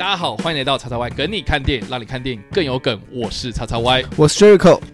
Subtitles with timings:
[0.00, 2.98] 大家好，欢迎来到叉叉 Y 梗你看电影，让你看电影更有梗。
[3.12, 4.80] 我是叉叉 Y，我是 Jericho。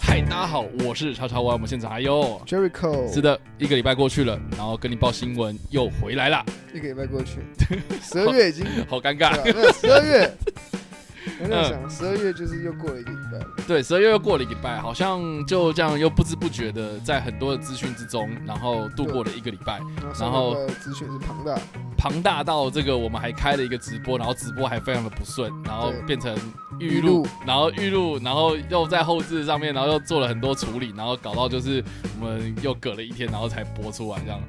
[0.00, 3.12] 嗨，大家好，我是超超 Y，我们现场还有 Jericho。
[3.12, 7.40] 是的，一个礼拜过去了，然后跟你报新闻又回来了，一个礼拜过去，
[8.02, 9.34] 十二月已经好尴尬。
[9.80, 10.30] 十二月，
[11.42, 13.38] 我在想十二月就是又过了一个礼拜。
[13.66, 19.80] 对，十二月又过了一个礼拜，好像就这样又不知不觉的在很多的资讯之中，然后度过了一个礼拜，
[20.18, 21.58] 然后资讯是庞大，
[21.96, 26.34] 庞大到这个我们还开了一个直播，然后直播还非常的不顺，然后变成
[26.78, 31.82] 预录预录，然后预录，然后又在后置上面，然后又做了很多处理，然后搞到就是
[32.20, 34.40] 我们又隔了一天，然后才播出来这样。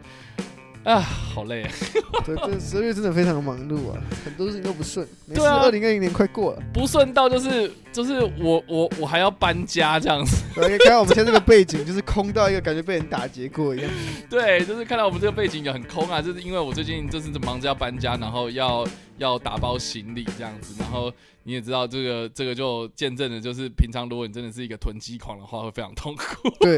[0.88, 1.72] 啊，好累啊！
[2.26, 5.06] 对，这十二月真的非常忙碌啊，很多事情都不顺。
[5.36, 13.92] 对啊二零二零年快过了，不顺到就是就是我我我还要搬家这样子， 对可以看到我们现在这个背景就是空到一个感觉被人打劫过一样。
[14.30, 21.12] 对，就是看到我们这个背景也很空啊，就是因为我最近就是忙着要搬家，然后要要打包行李这样子，然后
[21.44, 26.78] 你也知道这个这个就见证了，就是平常如果你真的是一个囤积狂的话，会非常痛苦，对，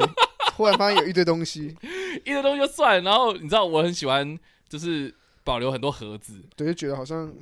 [0.60, 1.74] 忽然发现有一堆东西，
[2.26, 5.14] 一堆东西就算了，然后你知道我很喜欢就是
[5.46, 7.34] 保留很多盒子，对，就觉得好像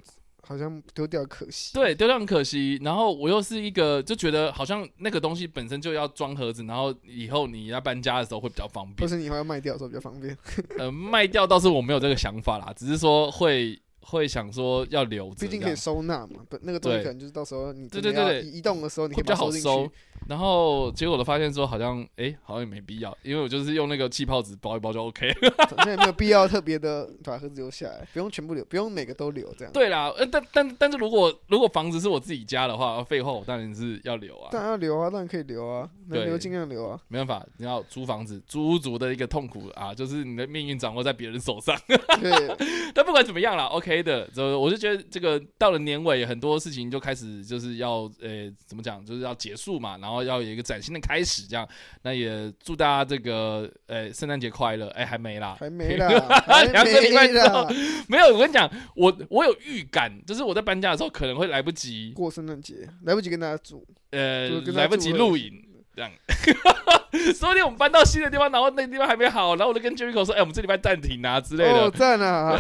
[0.43, 1.73] 好像丢掉可惜。
[1.73, 10.37] 对，丢掉很可惜，然后我又是一个就觉得好像那个东西本身就要装盒子，然后以后你要搬家的时候会比较方或便，是你以后要卖掉的时候比较方便。
[10.77, 19.91] 呃，卖掉倒是我没有这个想法啦，只是说会会想说要留着，毕竟可以收纳嘛，不，那个东西可能就是到时候你对对对对移移动的时候，你可会比较以收进好收去。。
[20.27, 25.31] 然后结果我发现说好像哎、好像也没必要，因为我就是用那个气泡纸包一包就 OK。
[25.69, 29.71] 反正也没有必要特别的把盒子留下来，不用全部留，不用每个都留这样。
[29.71, 36.99] 对啦，呃，但但但是如果如果房子是我自己家的话，废话我当然是要留啊，当然要留啊，当然可以留啊，能对留尽量留啊。
[37.07, 41.77] 没办法，你要租房子，租屋族的一个痛苦啊，就是你的命运掌握在别人手上。
[41.87, 42.55] 对，
[42.93, 51.67] 但不管怎么样啦，OK 的，就我就觉得这个到了年尾，很多事情就开始就是要呃怎么讲，就是要结束嘛，然后要有一个崭新的开始，这样。
[52.03, 56.07] 那也祝大家这个呃圣诞节快乐，哎、还没啦，还没啦，
[56.47, 57.67] 还两个礼拜没之后。
[58.07, 65.63] 没有，我跟你讲，我我有预感，就是我在搬家的时候可能会来不及，过圣诞节来不及跟大家住，呃来不及录影。
[65.97, 66.11] 这样，
[67.33, 71.71] 说不定我们搬到新的地方，然后那个地方还没好，然后我就跟 Jericho 说：“哎、我们这礼拜暂停啊之类的。
[71.71, 72.55] 哦，赞啊！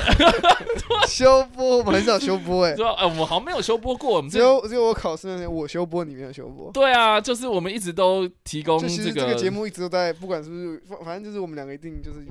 [1.07, 6.71] 修播，我们很少休播哎，说：“哎、我们好像没有修播过，我们只有只有我考试那天我修播，你没有修播。
[6.71, 12.25] 对啊，就是我们一直都提供这这个节目一直都在，不管是不是，反反正就是我们两个一定就是，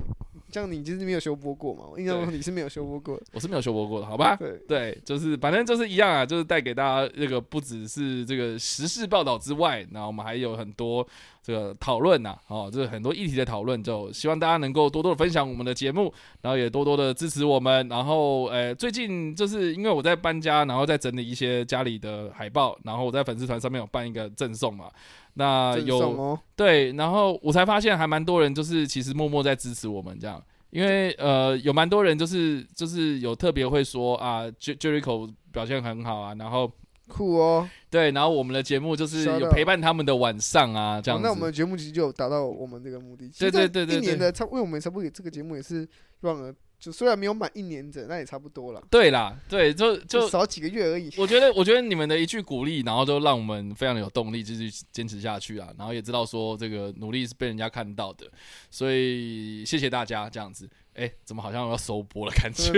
[0.51, 3.19] 像你就是没有修播过嘛，我印象中你是没有修播过。
[3.33, 4.35] 我是没有修播过的，好吧？
[4.35, 11.05] 对，对，就是反正就是一样啊，就是带给大家这个不只是这个时事报道之外，那我们还有很多
[11.43, 17.87] 这个讨论呐，哦，就是很多议题的讨论，就希望大家能够多多的分享我们的节目，然后也多多的支持我们。
[17.87, 24.89] 然后，呃，最近就是因为我在搬家，然后在整理一些家里的海报，然后我在粉丝团上面有办一个赠送嘛，
[25.37, 36.71] 那有哦，对，然后我才发现还蛮多人就是其实默默在支持我们这样，因为呃有蛮多人就是就是有特别会说啊，Jer Jericho 表现很好啊，然后
[37.07, 37.69] 酷哦。
[37.89, 43.29] 对，然后我们的节目就是有陪伴他们的晚上啊，这样那我们的节目其实就有达到我们这个目的。
[43.39, 45.87] 对对对对对一年的差，因为我们差不多这个节目也是
[46.21, 51.11] 让了，就虽然没有满一年整，那也差不多了，对啦，对，就就少几个月而已。
[51.17, 55.69] 我觉得，我觉得你们的一句鼓励，然后就让我们非常的有动力，继续坚持下去啊。
[55.77, 58.25] 然后也知道说这个努力是被人家看到的，
[58.69, 60.69] 所以谢谢大家这样子。
[60.93, 62.71] 哎，怎么好像要收播了感觉？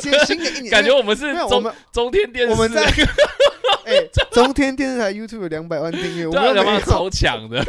[0.00, 2.82] 新的一年，感觉我们是中中天电视，我们在
[3.84, 6.54] 哎， 中天电视台 YouTube 有两百万订阅，我们没有。
[6.54, 7.62] 两帮超强的。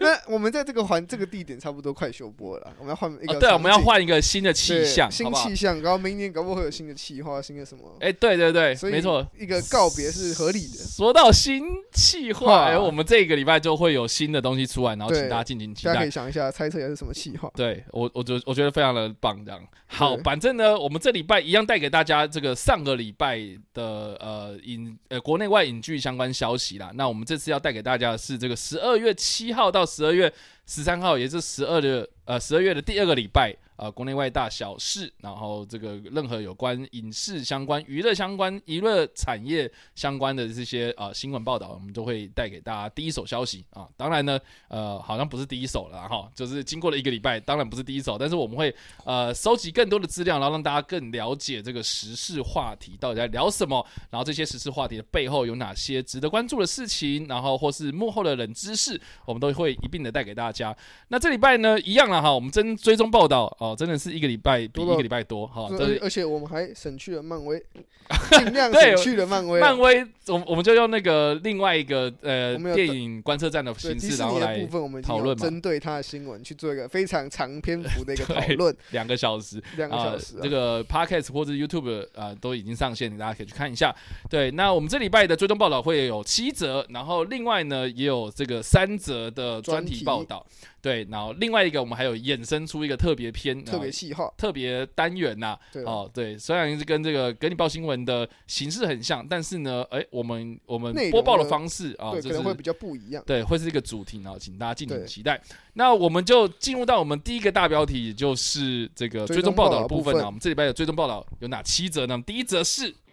[0.00, 7.96] 那我们在这个环这个地点差不多快休播了，我们要换一个哦对啊，我们要换一个新的气象，新气象，然后明年搞不好会有新的企划，新的什么？
[8.00, 9.26] 哎，对对对，没错。
[9.38, 10.78] 一个告别是合理的。
[10.78, 11.62] 说到新
[11.92, 16.10] 气划， 哇哎，我们这个礼拜就会有新的东西出来，然后请大家敬请期待大家可以。
[16.10, 17.50] 想一下，猜测一下是什么企划。
[17.54, 20.16] 对我，我觉我觉得非常的棒，这样好。
[20.24, 23.38] 反正呢，我们这礼拜一样带给大家这个上个礼拜
[23.72, 26.90] 的呃影呃国内外影剧相关消息啦。
[26.94, 30.32] 那我们这次要带给大家的是这个十二月七号到十二月
[30.66, 33.54] 十三号，也是十二的呃十二月的第二个礼拜。
[33.78, 43.88] 啊，国内外大小事，然后这个任何有关影视相关、娱乐相关、娱乐产业相关的这些啊新闻报道，我们都会带给大家第一手消息啊。
[43.96, 44.36] 当然呢，
[44.66, 60.76] 呃，好像不是第一手了哈，就是经过了一个礼拜，当然不是第一手，但是我们会呃收集更多的资料，然后让大家更了解这个时事话题到底在聊什么，然后这些时事话题的背后有哪些值得关注的事情，然后或是幕后的冷知识，我们都会一并的带给大家。
[61.06, 63.67] 那这礼拜呢，一样了哈，我们真追踪报道哦。
[63.68, 67.62] 哦，真的是一个礼拜比一个礼拜多哈，而而且我们还省去了漫威，
[68.30, 69.60] 尽量省去了漫威。
[69.60, 74.66] 漫威，我我们就用那个另外一个呃电影观测站的形式，然后来
[75.02, 80.36] 讨论针对他的新闻去做一个非常长篇幅的一个 讨论，两个小时，两个小时。
[80.42, 83.94] 这个 podcast 或者 YouTube 啊都已经上线，大家可以去看一下。
[84.30, 90.44] 对，那我们这礼拜的追踪报道会有七则，然后另外呢也有这个三则的专题报道。
[90.80, 95.58] 对，然后另外一个我们还有衍生出一个特别篇、特别细化、特别单元呐。
[95.84, 103.22] 哦，对，虽然是跟这个给你报新闻的形式很像，但是呢，哎，我们我们播报的方式啊，可能会比较不一样。
[103.26, 105.40] 对，会是一个主题，然后请大家敬请期待。
[105.74, 110.26] 那我们就进入到我们第一个大标题，就是这个追踪报道的部分啊。
[110.26, 112.22] 我们这礼拜的追踪报道有哪七则呢？
[112.26, 112.94] 第一则是。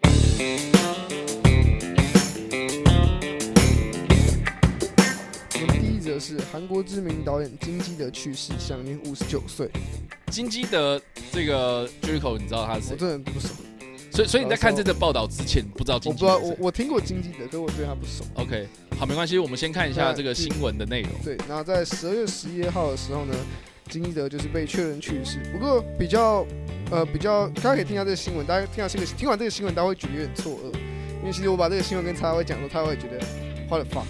[6.19, 9.69] 是韩国知名导演金基德去世，享年五十九岁。
[10.31, 12.91] 金基德这个 Jericho，你知道他是谁？
[12.91, 13.49] 我真的不熟。
[14.11, 16.33] 所以，所以你在看这个报道之前，不知道金基德？
[16.33, 18.23] 我不知道，我我听过金基德，可是我对他不熟。
[18.35, 18.67] OK，
[18.97, 21.11] 好，没关系，我们先看一下这个新闻的内容。
[21.23, 23.35] 对，然后在十二月十一号的时候呢，
[23.89, 25.39] 金基德就是被确认去世。
[25.51, 26.45] 不过比较
[26.91, 30.73] 呃比较，大家可以听下这个新闻，大家听下这个听完这个新闻，大家会觉得有点错愕，
[31.19, 33.19] 因为其实我把这个新闻跟他会讲说，他会觉得
[33.69, 34.01] 花了发。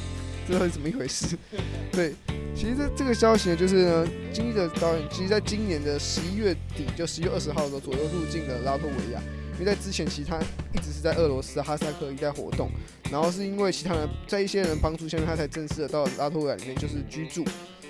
[0.47, 1.37] 这是怎么一回事？
[1.91, 2.13] 对，
[2.55, 9.21] 其实这这个消息呢，就是呢，金基德导演其实在今年的十一月底，就十一月二十号的时候左右入境了拉脱维亚，
[9.53, 10.39] 因为在之前其实他
[10.73, 12.69] 一直是在俄罗斯哈萨克一带活动，
[13.11, 17.43] 然后是因为其他人在一些人帮助下面，他才正式的到拉脱维亚里面就是居住，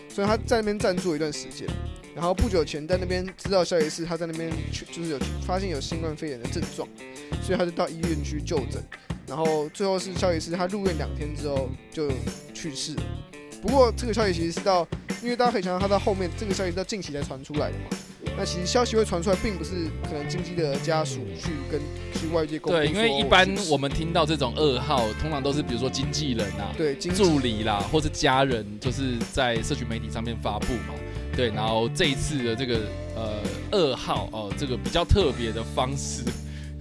[0.10, 1.68] 所以他在那边暂住一段时间，
[2.16, 6.88] 然后不久前在那边知道消息是他在那边去就是有发现有新冠肺炎的症状，
[7.44, 8.82] 所以他就到医院去就诊。
[9.28, 12.10] 然后最后是消息是他入院两天之后就
[12.54, 12.96] 去世。
[13.62, 14.88] 不过这个消息其实是到，
[15.24, 17.98] 因为大家可以想到他到后面这个消息是到近期才传出来的嘛。
[18.38, 19.72] 那其实消息会传出来，并不是
[20.04, 21.80] 可能经济的家属去跟
[22.14, 22.80] 去外界沟通。
[22.80, 30.94] 对，因为一般我们听到这种噩耗，通常都是比如说经纪人啊、对助理啦，或是家人，就是在社群媒体上面发布嘛。
[31.36, 32.82] 对，然后这一次的这个
[33.16, 36.22] 呃噩耗哦，这个比较特别的方式。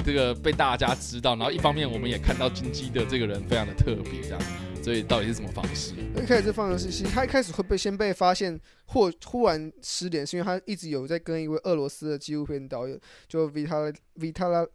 [0.05, 4.41] 这个被大家知道，然后一方面我们也看到金基的这个人非常的特别，这样，
[4.83, 5.95] 所以到底是什么方式？
[6.23, 14.69] 一开始这方式，其实他一开始会被先被发现或忽然失联，是因为他一直有在跟一位俄罗斯的纪录片导演，就 Vitaly Vitaly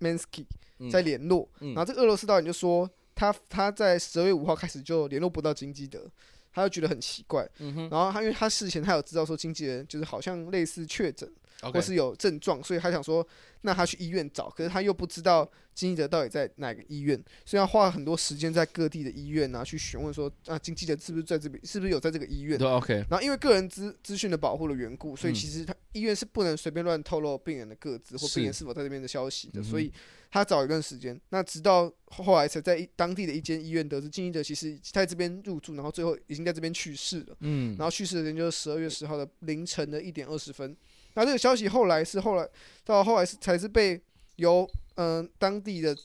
[0.00, 0.46] Mansky
[0.90, 6.10] 在联络，然后这个俄罗斯导演就说他他在十二月五号开始就联络不到金基德，
[6.50, 11.30] 他就觉得很奇怪，然后他因为他事前他有知道说经纪人就是好像类似确诊。
[11.70, 13.26] 或是有症状，所以他想说，
[13.60, 22.58] 那他去医院找，可是他又不知道经纪者到底在哪个医院，所以他花了很多时间在各地的医院啊去询问说，啊经纪者是不是在这边，是不是有在这个医院？
[22.58, 22.94] 对，OK。
[23.08, 29.92] 然后因为个人资资讯的保护的缘故，所以其实他医院是不能随便乱透露病人的个资或病人是否在这边的消息的，所以
[30.30, 37.36] 他找一段时间，那直到后来才在当地的一间医院得知经纪者其实在这边入住，然后最后已经在这边去世了。
[37.40, 40.76] 嗯，然后去世的人就是十二月十号的凌晨的一点二十分。
[41.14, 42.48] 那这个消息后来是后来
[42.84, 44.00] 到后来是才是被
[44.36, 45.96] 由嗯当地的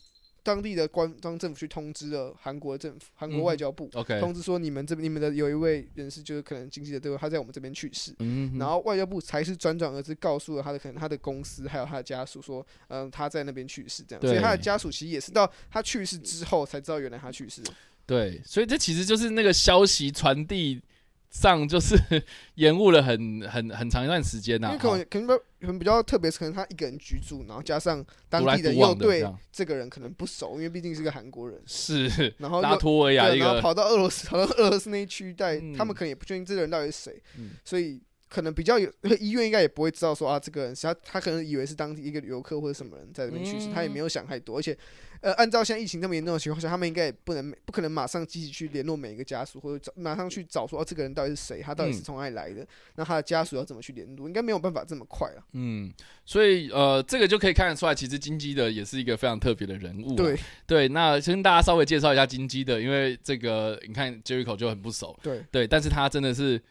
[0.44, 17.62] 当地的官方政府去通知了韩国政府韩国外交部，OK，通知说你们这你们的有一位人士就是可能经济的这位他在我们这边去世，嗯，然后外交部才是辗转而至告诉了他的可能他的公司还有他的家属说，嗯他在那边去世这样，所以他的家属其实也是到他去世之后才知道原来他去世，
[18.06, 20.82] 对，所以这其实就是那个消息传递。
[21.29, 21.96] 上就是
[22.55, 25.27] 延误了很很很长一段时间呐，因为可能可能
[25.60, 37.22] 可能比较特别，是可能他一个人居住，然后加上当地人又对这个人可能不熟，因为毕竟是个韩国人，是，然后拉脱维亚然后跑到俄罗斯，跑到俄罗斯那一区带，他们可能也不确定这个人到底是谁，
[37.63, 44.57] 所以可能比较有医院应该也不会知道说啊，这个人他他可能以为是当地一个游客或者什么人在这边去世，他也没有想太多。
[44.57, 44.77] 而且，
[45.21, 55.43] 呃，按照现在疫情这么严重的情况下，他们应该也不能不可能马上积极去联络每一个家属，或者找马上去找说，哦，这个人到底是谁，他到底是从哪里来的，那他的家属要怎么去联络，应该没有办法这么快了。
[55.53, 55.91] 嗯，
[56.25, 60.15] 所以呃，这个就可以看得出来，其实金基的也是一个非常特别的人物。
[60.15, 65.17] 对对，那先跟大家稍微介绍一下金基的，因为这个你看 Jericho 就很不熟。
[65.24, 66.62] 对对，但是他真的是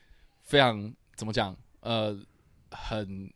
[0.42, 1.56] 非常怎么讲？
[1.80, 2.18] 呃，
[2.70, 3.30] 很，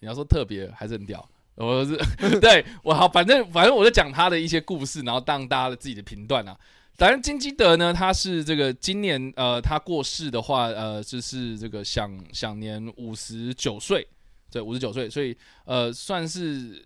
[0.00, 1.96] 你要说特别还是很屌，我是
[2.40, 6.56] 对我好，反正反正我在讲他的一些故事，然后当大家的自己的评断啊。
[6.94, 14.06] 反正金基德呢，他是这个今年呃，他过世的话，呃，就是这个享享年五十九岁，
[14.50, 16.84] 对，五十九岁，所以呃，算是。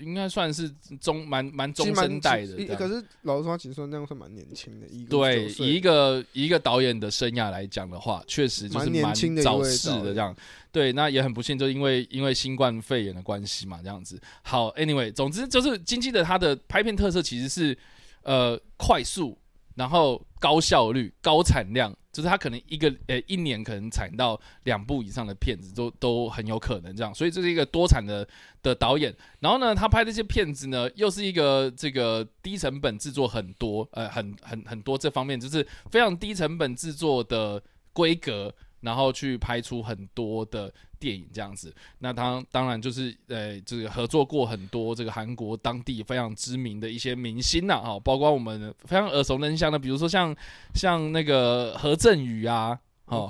[0.00, 0.68] 应该算是
[1.00, 4.86] 中蛮蛮中生代的，可是老实说，其实说那样算蛮年轻的。
[4.88, 10.34] 一对，以一个一个导演的生涯来讲的话，确实就是蛮早逝的这样。
[10.72, 14.20] 对，那也很不幸，就因为因为新冠肺炎的关系嘛，这样子。
[14.42, 17.76] 好，Anyway，总之就是金基的他的拍片特色其实是
[18.22, 19.38] 呃快速，
[19.74, 21.94] 然后高效率、高产量。
[22.12, 28.24] 就是他可能一个呃一年可能产到两部以上的片子都都很有可能这样，所以这是一个多产的
[28.62, 29.12] 的导演。
[29.40, 37.60] 然后呢，他拍这些片子呢，又是一个这个低成本制作很多呃很很很多这方面就是非常低成本制作的
[37.92, 38.54] 规格。
[38.80, 40.70] 然后去拍出很多的
[41.04, 50.34] 电影这样子，那当当然就是呃，这个合作过很多这个韩国当地非常知名的一些明星呐，哈，包括我们非常耳熟能详的，比如说像
[50.74, 53.28] 像那个何振宇啊，哦。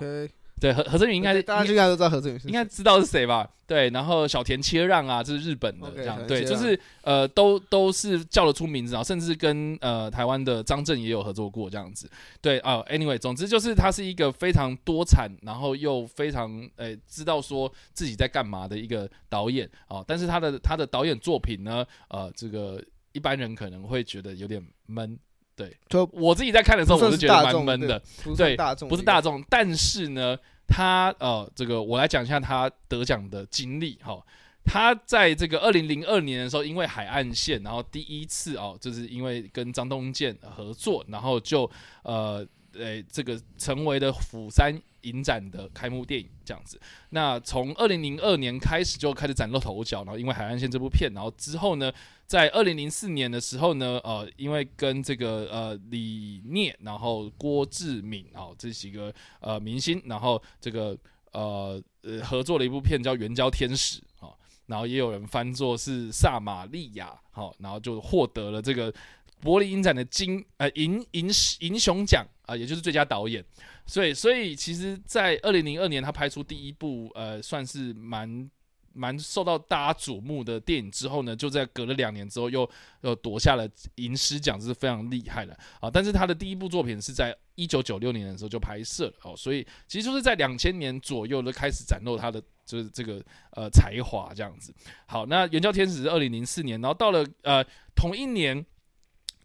[0.64, 3.46] 对何何振宇应该大家应该都知道何振宇，应该知道是谁吧？
[3.66, 12.10] 对，然后小田切让啊，这是日本的这样，对，就是呃，都都是叫得出名字啊，甚至跟呃台湾的张震也有合作过这样子。
[12.40, 20.02] 对啊，anyway，总之就是他是一个非常多产，然后又非常诶知道说自己在干嘛的一个导演啊。
[20.06, 25.18] 但是他的他的导演作品呢，呃，这个一般人可能会觉得有点闷。
[25.56, 28.00] 对，就我自己在看的时候，我是觉得蛮闷的。
[28.34, 28.56] 对，
[28.88, 30.38] 不是大众，但是呢。
[30.66, 34.20] 他呃，这个我来讲一下他得奖的经历哈。
[34.64, 41.70] 他在这个二零零二年的时候，因为海岸线，然后第一次哦，就是因为跟张东健合作，然后就
[42.02, 46.80] 呃，诶，这个成为了釜山影展的开幕电影这样子。
[47.10, 51.92] 那从二零零二年开始就开始崭露头角，然后因为海岸线这部片，然后之后呢。
[52.26, 60.96] 在二零零四年的时候呢，呃，因为跟这个呃李聂，然后郭志敏啊这几个呃明星，然后这个
[61.32, 64.32] 呃呃合作了一部片叫《援交天使》啊，
[64.66, 68.92] 然后也有人翻作是萨玛利亚，好，然后就获得了这个
[69.40, 71.28] 柏林影展的金呃银银
[71.60, 73.44] 银熊奖啊，也就是最佳导演。
[73.86, 78.50] 所以，所以其实，在二零零二年他拍出第一部呃，算是蛮。
[78.94, 82.68] 蛮受到大家瞩目的电影之后呢，就在隔了两年之后又
[83.02, 85.90] 又夺下了银狮奖，这是非常厉害的啊！
[85.92, 94.72] 但是他的第一部作品是在一九九六年的时候就拍摄了哦，所以其实就是在两千年左右就开始展露他的就是这个呃才华这样子。
[95.06, 98.64] 好，那《援交天使》是二零零四年，然后到了呃同一年。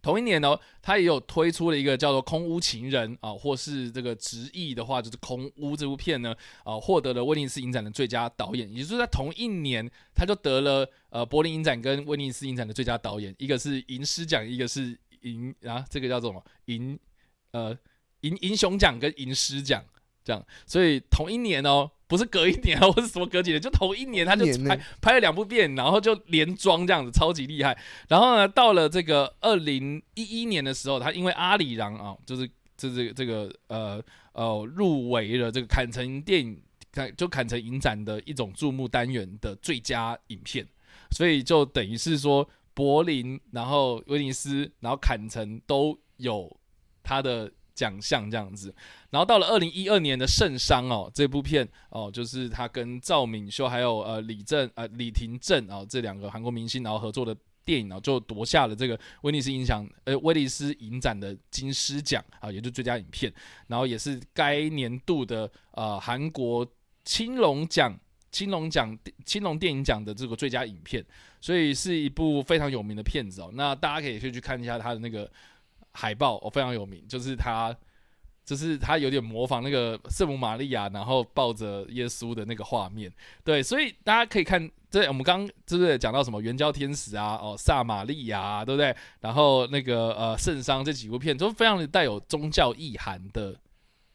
[0.02, 8.72] 同一年呢，他也有推出了一个叫做《空屋情人》啊，或是这个直译的话就是《空屋》这部片呢，啊，获得了威尼斯影展的最佳导演。
[8.72, 16.98] 也就是在同一年，他就得了呃柏林影展跟威尼斯影展的最佳导演，一个是银狮奖，一个是银啊，这个叫做什么银
[17.52, 17.78] 呃
[18.22, 19.84] 银银熊奖跟银狮奖
[20.24, 20.46] 这样。
[20.66, 21.92] 所以同一年哦。
[22.10, 27.78] 不是隔一年啊， 或是什么隔几年，就头一年他就拍拍了两部片，然后就连装这样子，超级厉害。
[28.08, 36.60] 然后呢，到了这个二零一一年的时候，他因为阿里郎啊，就是就是这个呃呃入围了这个坎城电影，
[37.16, 40.68] 就坎城影展的一种注目单元的最佳影片，
[41.12, 46.58] 所以就等于是说柏林，然后威尼斯，然后坎城都有
[47.04, 47.52] 他的。
[47.80, 48.76] 奖项这样子，
[49.10, 57.34] 然后到了二零一二年的《圣伤》哦，这部片哦，就是他跟赵敏秀还有呃李正呃李廷正啊这两个韩国明星然后合作的
[57.64, 63.32] 电影哦，就夺下了这个威尼斯影响呃威尼斯影展的金狮奖啊，也就是最佳影片，
[63.68, 66.68] 然后也是该年度的呃韩国
[67.06, 67.98] 青龙奖
[68.30, 71.02] 青龙奖青龙电影奖的这个最佳影片，
[71.40, 73.50] 所以是一部非常有名的片子哦。
[73.54, 75.32] 那大家可以去去看一下他的那个。
[75.94, 77.76] 海报哦非常有名，就是他，
[78.46, 83.12] 就是他有点模仿那个圣母玛利亚，然后抱着耶稣的那个画面。
[83.44, 88.96] 对，所以大家可以看，这我们刚刚是不是讲到什么援交天使啊，哦撒玛利亚，对不对？
[89.22, 93.56] 然后那个呃圣商这几部片都非常的带有宗教意涵的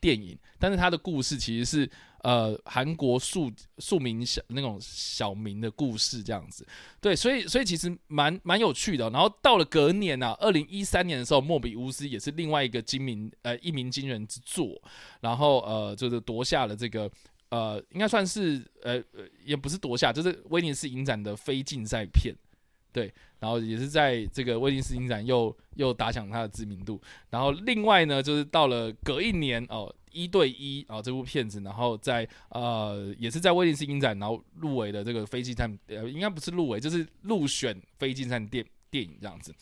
[0.04, 6.66] 电影，但是它的故事其实是呃韩国庶庶民小那种小民的故事这样子。
[7.00, 9.08] 对，所以所以其实蛮蛮有趣的。
[9.08, 14.78] 然后到了隔年啊，二零一三年的时候，莫比乌斯也是另外一个精明呃一鸣惊人之作，
[15.22, 17.10] 然后呃就是夺下了这个。
[17.50, 22.34] 呃，应该算是呃呃，也不是夺下，就是威尼斯影展的非竞赛片，
[22.94, 26.98] 对，然后也是在这个威尼斯影展又又打响它的知名度。
[27.28, 39.52] 然后另外呢，就是到了隔一年哦，一对一啊这部片子，然后在呃也是在威尼斯影展，然后入围的这个非竞赛，呃应该不是入围，就是入选非竞赛电电影这样子。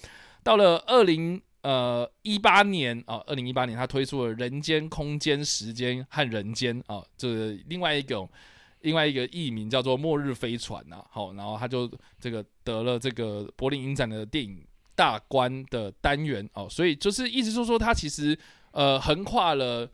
[0.44, 1.40] 到了二零。
[1.62, 8.28] 呃，一八年啊，二零一八年，他推出了《人间、空间、时间和人间》啊，这另外一种
[8.82, 11.04] 另外一个译名叫做《末日飞船》呐。
[11.10, 18.38] 好，然后他就这个得了这个柏林影展的电影大观的单元哦，所以就是意思就是说，他其实
[18.72, 19.90] 呃横跨了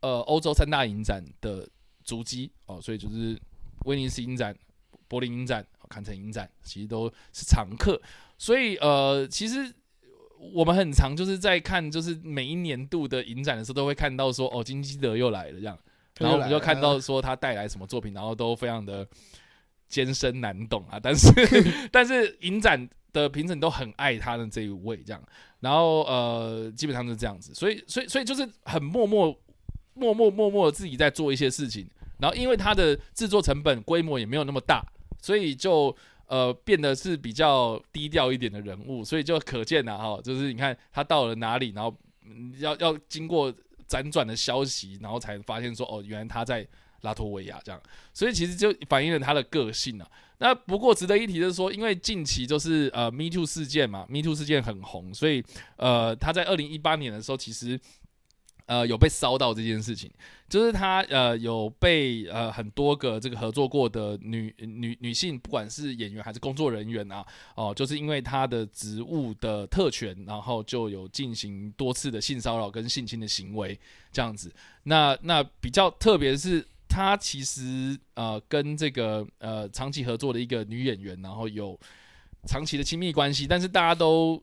[0.00, 1.68] 呃欧洲三大影展的
[2.04, 3.40] 足迹哦，所以就是
[3.86, 4.56] 威尼斯影展、
[5.08, 8.00] 柏林影展、坎城影展，其实都是常客。
[8.38, 9.74] 所以呃，其实。
[10.54, 15.78] 我们很常就是在看，就是每一年度的影展的时候，都会看到说，哦，金基德又来了这样，
[16.18, 19.06] 然后我们就看到说他带来什么作品，然后都非常的
[19.88, 20.98] 艰深难懂啊。
[21.02, 21.28] 但是
[21.90, 25.22] 但是影展的评审都很爱他的这一位这样，
[25.60, 29.36] 然后呃，基本上是这样子，所以所以所以就是很默默
[29.94, 31.88] 默默默默自己在做一些事情，
[32.18, 34.84] 然后因为他的制作成本规模也没有那么大，
[35.20, 35.94] 所以就。
[36.28, 41.94] 呃，变得是比较低调一点的人物，所以就可见了哈，就是你看他到了哪里，然后
[42.58, 43.52] 要要经过
[43.92, 46.66] 辗转的消息，然后才发现说，哦，原来他在
[47.02, 47.78] 拉脱维亚这样，
[48.14, 50.08] 所以其实就反映了他的个性啊。
[50.38, 55.44] 那不过值得一提的是说，因为近期就是呃 Me Too 事件嘛，Me Too 事件很红，所以
[55.76, 57.78] 呃他在二零一八年的时候其实。
[58.66, 60.10] 呃，有被骚到这件事情，
[60.48, 73.78] 就是他呃有被呃很多个这个合作过的女女女性，不管是演员还是工作人员啊，哦，就是因为他的职务的特权，然后就有进行多次的性骚扰跟性侵的行为
[74.12, 74.52] 这样子。
[74.84, 81.78] 那那比较特别是，他其实呃跟这个呃长期合作的一个女演员，然后有
[82.46, 84.42] 长期的亲密关系，但是大家都。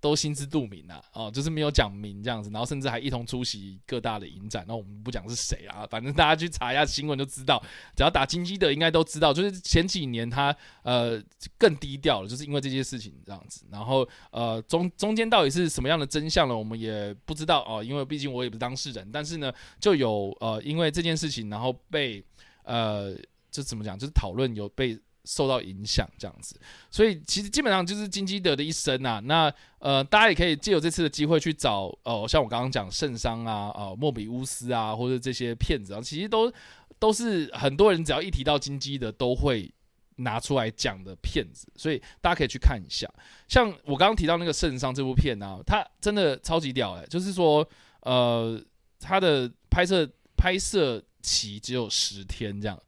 [0.00, 4.64] 都心知肚明啊，哦，就是没有讲明这样子，然后甚至还一同出席各大的影展。
[4.66, 7.62] 那我们不讲是谁啊，反正大家去查一下新闻就知道。
[7.94, 9.32] 只要打金鸡的，应该都知道。
[9.32, 11.22] 就是前几年他呃
[11.58, 13.66] 更低调了，就是因为这些事情这样子。
[13.70, 16.56] 然后呃中中间到底是什么样的真相呢？
[16.56, 19.06] 我们也不知道哦，因为毕竟我也不是当事人。
[19.12, 22.24] 但是呢，就有呃因为这件事情，然后被
[22.64, 23.14] 呃
[23.50, 24.98] 就怎么讲，就是讨论有被。
[25.24, 26.58] 受到影响这样子，
[26.90, 29.20] 所以其实基本上就是金基德的一生啊。
[29.20, 36.52] 那呃，大家也可以借由这次的机会去找哦，像我刚刚讲圣桑啊、啊莫比乌斯啊，或者这些骗子啊，其实都
[36.98, 39.72] 都是很多人只要一提到金基德都会
[40.16, 43.08] 拿出来讲的片子，所以大家可以去看一下。
[43.48, 47.66] 像我刚刚提到那个圣桑这部片啊，它真的超级屌哎，就是说
[48.00, 48.62] 呃，
[48.98, 52.78] 它的拍摄拍摄期只有十天这样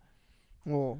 [0.64, 0.99] 哦。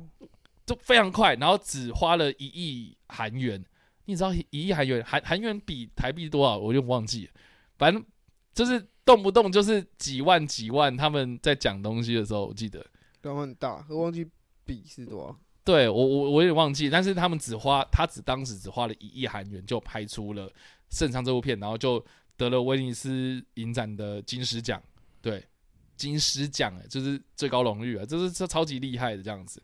[0.64, 3.62] 就非常快，然后只花了一亿韩元。
[4.05, 6.59] 你知道一亿韩元韩韩元比台币多少？
[6.59, 7.33] 我就忘记了。
[7.79, 8.05] 反正
[8.53, 10.94] 就是动不动就是几万几万。
[10.96, 12.85] 他们在讲东西的时候，我记得
[13.22, 14.27] 量很大，我忘记
[14.64, 15.38] 比是多少。
[15.64, 20.48] 对我我我也忘记，但是他们只花他只当时只花了一亿韩元就拍出了
[20.90, 22.05] 《圣上》这部片，然后就
[22.37, 24.83] 得了威尼斯影展的金狮奖。
[25.20, 25.46] 对，
[25.96, 29.62] 金狮奖哎，就是最高荣誉啊，这是这超级厉害的这样子。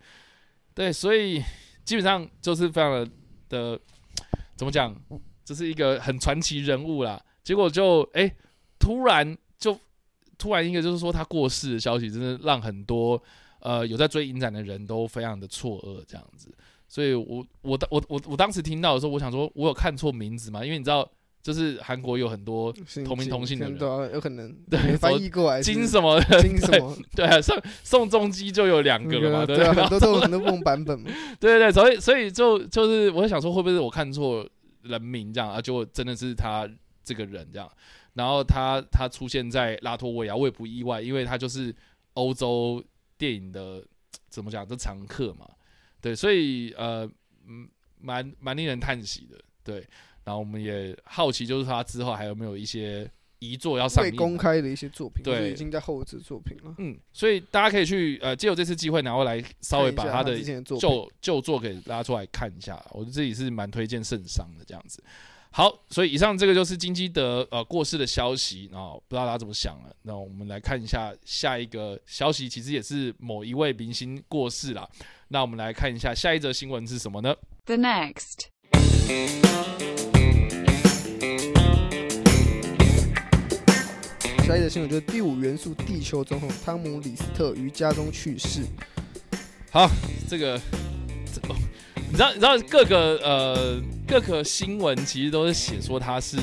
[0.78, 1.42] 对，所以
[1.84, 3.10] 基本上就是非常的
[3.48, 3.80] 的，
[4.54, 4.94] 怎么讲？
[5.44, 7.20] 这是一个很传奇人物啦。
[7.42, 8.32] 结果就哎，
[8.78, 9.76] 突然就
[10.38, 13.20] 突然一个就是说他过世的消息，真的让很多
[13.58, 16.54] 呃有在追影展的人都非常的错愕这样子。
[16.86, 20.64] 所以我我我我我当时听到的时候，我想说我有看错名字吗？
[20.64, 21.10] 因为你知道。
[21.42, 22.72] 就是韩国有很多
[23.04, 23.78] 同名同姓的人，
[24.12, 26.20] 有可能对翻译过来金什么？
[26.42, 34.46] 金什么， 对啊，宋宋仲基就有两个了嘛，对啊，很多都有很多不同版本嘛， 对对对，所以所以就就是我在想说，会不会是我看错
[34.82, 35.60] 人名这样啊？
[35.60, 36.68] 结果真的是他
[37.02, 37.70] 这个人这样，
[38.14, 41.74] 然后他他出现在拉脱维亚，我也不意外，因为他就是
[42.14, 42.82] 欧洲
[43.16, 43.82] 电影的
[44.28, 45.48] 怎么讲，这常客嘛，
[46.00, 47.08] 对，所以呃，
[47.46, 47.68] 嗯，
[48.00, 49.86] 蛮蛮令人叹息的，对。
[50.28, 54.14] 然后我们也好奇，就是他之后还有没有一些遗作要上映？
[54.14, 56.74] 公开的一些作品，对，已经在后置作品了。
[56.76, 62.78] 嗯，所以大家可以去呃，借由这次机会，然后来稍微把他的旧旧作给拉出来看一下。
[62.90, 65.02] 我自己是蛮推荐圣商的这样子。
[65.50, 69.96] 好，所以以上这个就是金基德呃过世的消息然后、不知道大家怎么想了。
[70.02, 74.86] 那我们来看一下下一个消息，其实也是某一位明星过世了。
[75.28, 78.48] 那我们来看一下下一则新闻是什么呢？The next.
[84.46, 88.62] 下一则新闻就是第五元素地球总统汤姆李斯特于家中去世。
[89.70, 89.90] 好，
[90.26, 90.58] 这个
[91.34, 91.54] 这个，
[92.10, 96.38] 你知道你知道各个呃各个新闻其实都是写说他是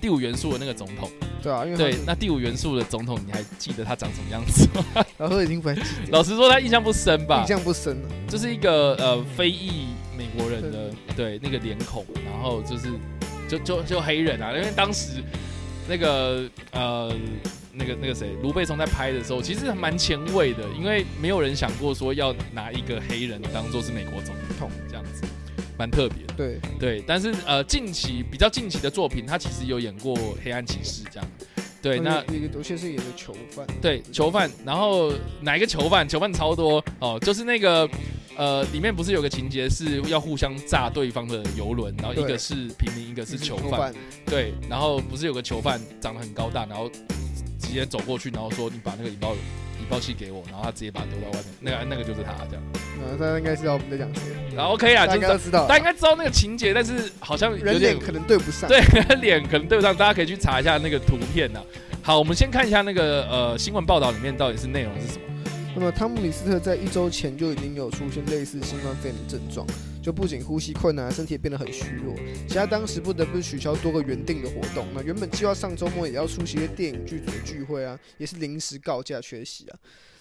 [0.00, 1.10] 第五元素的那个总统。
[1.42, 5.04] 对啊，因为对，那第五元素的总统你还记得他长什么样子吗？
[5.18, 7.46] 老师已经不太记得，老实说，他印象不深吧印。
[7.46, 8.08] 象不深了。
[8.28, 9.86] 就是一个呃非裔
[10.18, 12.88] 美国人的对那个脸孔，然后就是
[13.48, 15.22] 就就就黑人啊，因为当时
[15.88, 17.10] 那个呃
[17.72, 25.22] 那个那个谁卢贝松在拍的时候，其实还蛮前卫的，因为没有人想过说要拿一个黑人当做是美国总统这样子，
[25.80, 26.34] 蛮特别的。
[26.34, 30.14] 对，对，但是呃近期比较近期的作品，他其实有演过
[30.44, 31.26] 《黑暗骑士》这样。
[31.80, 36.06] 对，那一个有些是演的囚犯，对，囚犯，然后哪一个囚犯？
[36.06, 36.84] 囚犯超多。
[36.98, 37.88] 哦，就是那个
[38.36, 43.94] 呃，里面不是有个情节是要互相炸对方的游轮，然后一个是平民，一个是囚犯，犯，
[44.26, 46.86] 对，然后不是有个囚犯长得很高大，然后
[47.58, 49.34] 直接走过去，然后说你把那个引爆
[49.90, 52.62] 引爆器给我，然后他直接把它丢到外面，那个那个就是他这样，
[53.02, 54.20] 嗯，大家应该知道我们在讲谁，
[54.54, 58.68] 然后 OK 啊，大就是家知道大家应该知道那个情节，但是好像有点人脸可能对不上。
[58.70, 58.80] 对，
[59.16, 61.60] 脸可能对不上，大家可以去查一下那个图片呐。
[62.02, 65.24] 好，我们先看一下那个呃新闻报道里面到底是内容是什么。
[65.72, 69.66] 那么汤姆李斯特在一周前就已经有出现类似新冠肺炎的症状，
[70.02, 72.14] 就不仅呼吸困难，身体也变得很虚弱。
[72.48, 79.78] 其他当时不得不取消多个原定的活动，那原本计划上周末也要出席一些电影剧组的聚会啊，也是临时告假缺席啊。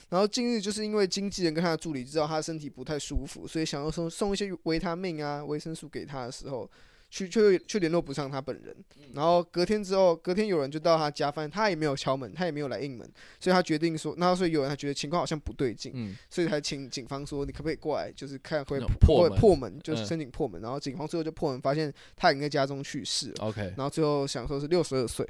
[0.10, 6.70] 然后近日就是因为经纪人跟他的助理知道他身体不太舒服，所以想要送送一些维他命啊、维生素给他的时候，
[7.10, 8.76] 去却却联络不上他本人。
[9.14, 20.62] 然后隔天之后，隔天有人就到他家，发现他也没有敲门，他也没有来应门，所以他决定说，那所以有人他觉得情况好像不对劲，嗯，所以才请警方说，你可不可以过来，就是看会破破门，就是嗯申请破门。
[20.62, 23.36] 然后警方最后就破门，发现他已经在家中去世了。
[23.40, 25.26] OK，然后最后想说是六十二岁，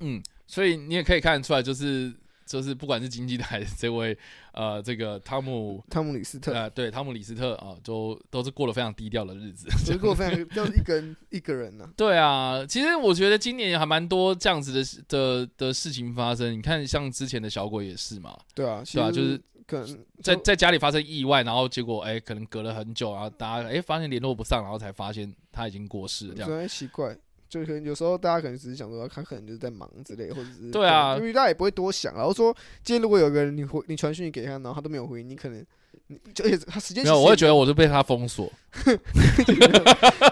[0.00, 2.10] 嗯，所以你也可以看得出来，就是
[2.52, 4.16] 就是不管是经济台的这位
[4.52, 9.66] 呃这个汤姆汤姆李斯特，呃对汤姆李斯特啊，都都是过了非常低调的日子。
[9.86, 16.52] 结果非常就是一个人一个人呢、对啊，其实我觉得今年还蛮多这样子的事的的事情发生。
[16.52, 26.50] 你看，像之前的小鬼也是嘛，对啊，其对啊，就是可能在在家里发生意外，然后结果哎、可能隔了很久，然后大家哎、发现联络不上，然后才发现他已经过世了，这样。
[26.50, 27.16] 真的奇怪。
[27.52, 32.14] 就可能有时候大家可能只是想说，他可能就是在忙之类，或者是对啊因为大家也不会多想。
[32.14, 32.50] 然后说，
[32.82, 35.62] 今天如果有个人你回你传讯息给他，然后他都没有回，你可能
[36.06, 38.50] 你就而且他时间没有，我会觉得我是被他封锁。
[38.86, 38.96] 得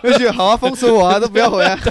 [0.11, 1.79] 就觉得好啊，封锁我啊，都不要回啊。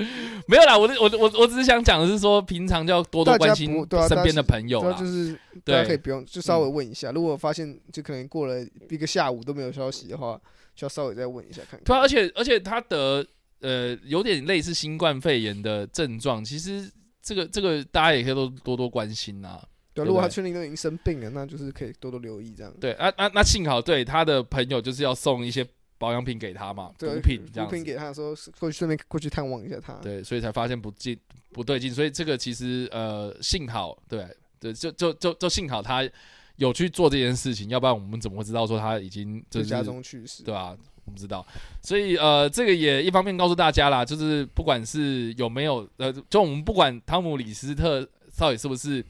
[0.48, 5.04] 没有啦，我的我的我我只是想讲的是说，平常就要多多关心身边的朋友啦就。
[5.04, 7.12] 是大家可以，不用，就稍微问一下。
[7.12, 10.40] 如果发现就可能过了一个下午都没有消息的话，
[10.74, 11.80] 就要稍微再问一下看看。
[11.84, 13.22] 对啊，而且而且他得
[13.60, 16.90] 呃有点类似新冠肺炎的症状，其实
[17.22, 19.62] 这个这个大家也可以多多多关心啊。
[19.92, 22.72] 对，对如果他对确定都已经生病了，那就是可以多多留意这样。
[22.80, 25.66] 对啊啊，那幸好对他的朋友就是要送一些
[25.98, 27.84] 保养品给他嘛，对，补品这样补品子。
[27.84, 29.94] 给他的时候，是过去顺便过去探望一下他。
[29.94, 31.18] 对，所以才发现不进
[31.52, 34.26] 不对劲，所以这个其实呃幸好对
[34.58, 36.08] 对，就就就就幸好他
[36.56, 40.42] 有去做这件事情，要不然我们怎么会知道说他已经就是家中去世。
[40.44, 40.76] 对啊，
[41.10, 41.44] 我不知道，
[41.82, 49.04] 所以呃，这个也一方面告诉大家啦，就是不管是有没有呃，就我们不管汤姆李斯特到底是不是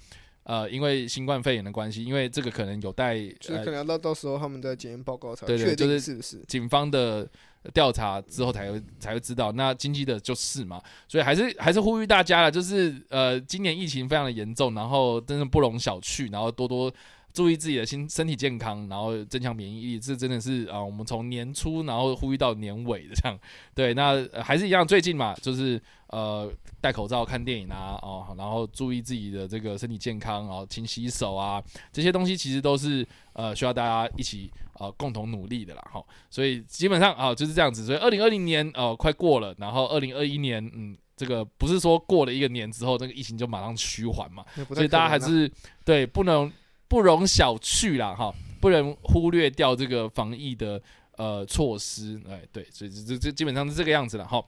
[0.45, 6.43] 呃因为新冠肺炎的关系，因为这个可能有待呃就是可能要到到时候他们在检验报告才确定就是是不是。
[6.49, 7.29] 警方的
[7.75, 9.53] 调查之后才会才会知道。
[9.53, 16.91] 那经济的就是嘛，所以还是还是呼吁大家了，就是呃，今年疫情非常的严重，然后真的不容小觑，然后多多。
[17.33, 23.39] 注意自己的心身体健康，然后增强免疫力，这真的是啊、我们从年初然后呼吁到年尾的这样。
[23.75, 31.63] 对，那、呃还是一样，最近嘛，就是呃戴口罩看电影啊，哦，然后注意自己的这个身体健康，然后勤洗手啊，
[31.93, 36.05] 这些东西其实都是呃需要大家一起呃共同努力的啦，哈。
[36.29, 37.87] 所以基本上啊、就是这样子。
[37.87, 40.97] 所以二零二零年呃快过了，然后二零二一年嗯。
[41.17, 45.53] 这个不是说过了一个年之后，这个疫情就马上趋缓嘛，所以大家还是
[45.85, 46.51] 对不能
[46.91, 50.83] 不容小觑啦，哈，不能忽略掉这个防疫的
[51.17, 54.45] 呃措施，哎，对，所以这这这基本上是这个样子了，哈。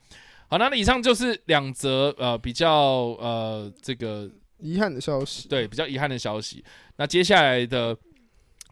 [0.49, 2.69] 好，那以上就是两则呃比较
[3.17, 4.29] 呃这个
[4.59, 5.47] 遗憾的消息。
[5.47, 6.63] 对比较遗憾的消息。
[6.97, 7.97] 那接下来的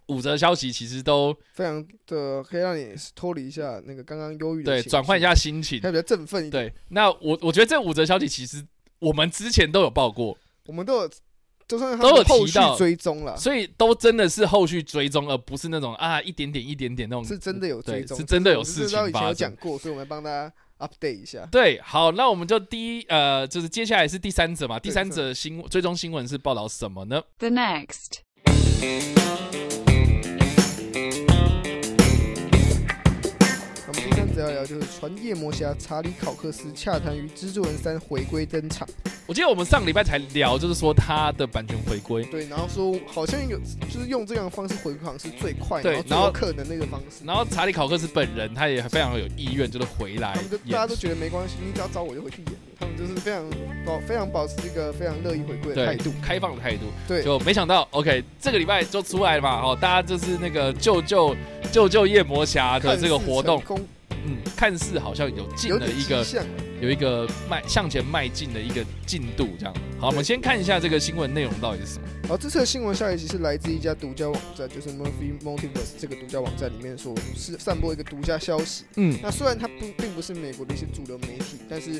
[0.07, 5.81] 五则消息其实都非常的可以让你脱离一下那个刚刚忧郁的对转换一下，心情。
[5.81, 6.67] 还比较振奋一点。
[6.67, 8.63] 对，那我我觉得这五则消息其实
[8.99, 11.09] 我们之前都有报过，我们都有，
[11.71, 17.23] 就算都有后续提到追踪了，所以都真的是后续追踪，而不是那种啊一点点一点点那种。
[17.23, 19.55] 是真的有追对，踪，是真的有事知道以前有情发生。
[19.55, 21.47] 讲过，所以我们帮大家 update 一下。
[21.49, 28.19] 对，好，那我们就第一呃，就是接下来是第三者嘛，第三对是则新闻追踪新闻是报道什么呢？The next.
[34.31, 38.87] 我们第三则要聊就是传夜魔侠查理考克斯洽谈于蜘蛛人三回归登场，
[39.27, 42.23] 我记得我们上个礼拜才聊，就是说他的版权回归。
[42.25, 47.25] 对，然后说好像有就是用这样的方式回归，好像是最快，对然后可能那个方式。
[47.25, 52.53] 然后查理考克斯本人他也非常有意愿，就是回来他们就大家都觉得没关系，你只要找我就回去演。
[52.79, 53.47] 他们就是非常
[53.85, 56.11] 保非常保持一个非常乐意回归的态度。
[56.21, 56.85] 开放的态度。
[57.07, 61.35] 对，就没想到，OK，这个礼拜就出来了嘛，哦，大家就是那个救救
[61.71, 63.61] 救救夜魔侠的这个活动，
[64.25, 66.25] 嗯，看似好像有进了一个
[66.81, 69.73] 有一个迈向前迈进的一个进度，这样。
[69.99, 72.07] 好，我们先看一下这个新闻内容到底是什么。
[72.27, 78.85] 好，这次的新闻消息是来自一家独家网站，就是 Murphy Multiverse 这个独家网站里面所是散播一个独家消息。
[78.95, 81.99] 嗯，那虽然它不并不是美国的一些主流媒体，但是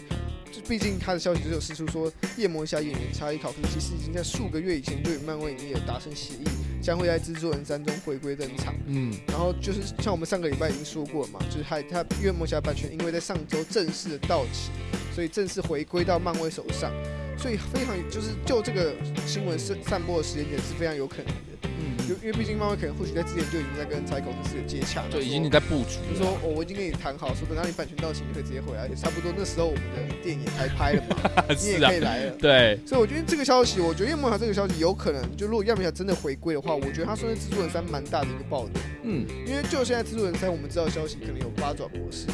[0.51, 6.45] 就毕竟它的消息就有释出说，夜魔侠演员查理考克其实已经在数个月以前就与漫威影业有达成协议，
[6.81, 8.73] 将会在制作人三中回归登场。
[8.87, 14.71] 嗯，然后就是像我们上个礼拜已经说过了嘛，就是他他月魔侠版权因为在上周正式的到期，
[15.13, 16.91] 所以正式回归到漫威手上，
[17.37, 18.93] 所以非常就是就这个
[19.25, 21.97] 新闻散散播的时间点是非常有可能的，嗯。
[22.07, 31.15] 就因为毕竟漫威可能或许在之前就已经在跟查理考克斯有接洽了，就已经你在布局了，就说哦，我已经跟你谈好，说等到你版权到期，你可以直接回来，也差不多那时候我们的电影也开拍了嘛，
[31.55, 32.31] 你也是啊可以，来了。
[32.37, 38.83] 对，所以我觉得这个消息，我觉得夜魔侠这个消息有可能，就如果夜魔侠真的回归的话，我觉得他算是蜘蛛人三蛮大的一个爆点。
[39.03, 42.27] 嗯，因为就现在蜘蛛人三，我们知道消息可能有八爪博士，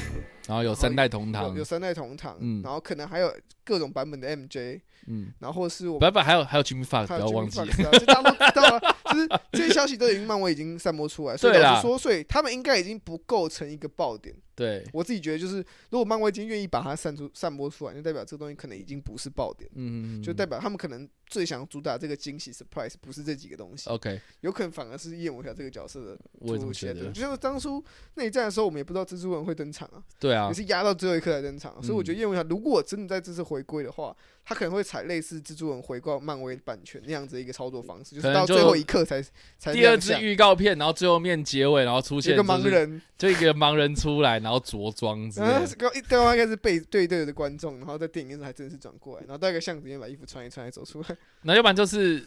[0.48, 2.62] 然后有三代同堂有有，三代同堂，嗯。
[2.64, 3.32] 然后可能还有
[3.64, 14.36] 各种版本的 MJ，嗯，然后或是我们不不，还有还有 Jimmy Fox，不还有要忘记，Fox 啊，这大家都知道啊， 就是这些消息都已经漫威已经散播出来，所以老实说，所以他们应该已经不构成一个爆点。
[14.58, 15.58] 对，我自己觉得，就是
[15.92, 27.84] 如果漫威今天愿意把它散出散播出来，就代表这个东西可能已经不是爆点，嗯，就代表他们可能最想主打这个惊喜 surprise 不是这几个东西，OK，有可能反而是夜魔侠这个角色的我觉得，就像当初
[28.16, 30.48] 内战的时候，我们也不知道蜘蛛人会登场啊，对啊。
[30.48, 32.14] 也，是压到最后一刻才登场，所以我觉嗯。
[32.14, 39.22] 得夜魔侠如果真的在这次回归的话，他可能会采类似蜘蛛人回归漫威版权那样子一个操作方式，就是到最后一刻才
[39.60, 45.76] 才第二支预告片，然后最后面结尾，然后出现一个盲人，就一个盲人出来，然后着装之类然后的。
[45.76, 52.26] 刚一对方应该是背对对的观众，然后在电影院还真的是转过来，然后到一个巷子里面把衣服穿一穿，还走出来， 那要不然就是，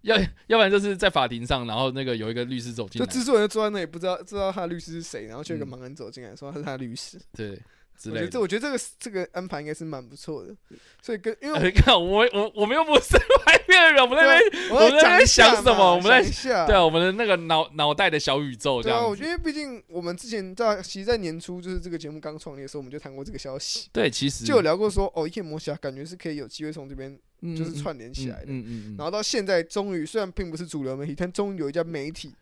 [0.00, 7.20] 要要不然就是在法庭上，然后那个有一个律师走进来，就制作人就坐在那里，不知道知道他的律师是谁，然后就有一个嗯盲人走进来说他是他的律师。
[7.36, 7.60] 对
[7.98, 8.40] 之我觉得这。
[8.40, 10.54] 我觉得这个这个安排应该是蛮不错的，
[11.02, 19.14] 所以跟因为你看我我我们又不是外面人，我们那边啊我我们在想什么我们在想对啊，我们的那个脑脑袋的小宇宙这对啊，样我。
[19.14, 28.46] 觉得毕竟我们之前在其实，在年初就是这个节目刚创立的时候，我们就谈过这个消息，对，其实就有聊过说哦，夜魔侠感觉是可以有机会从这边嗯就是串联起来的。
[28.48, 32.34] 嗯嗯嗯然后到现在，终于虽然并不是主流媒体，但终于有一家媒体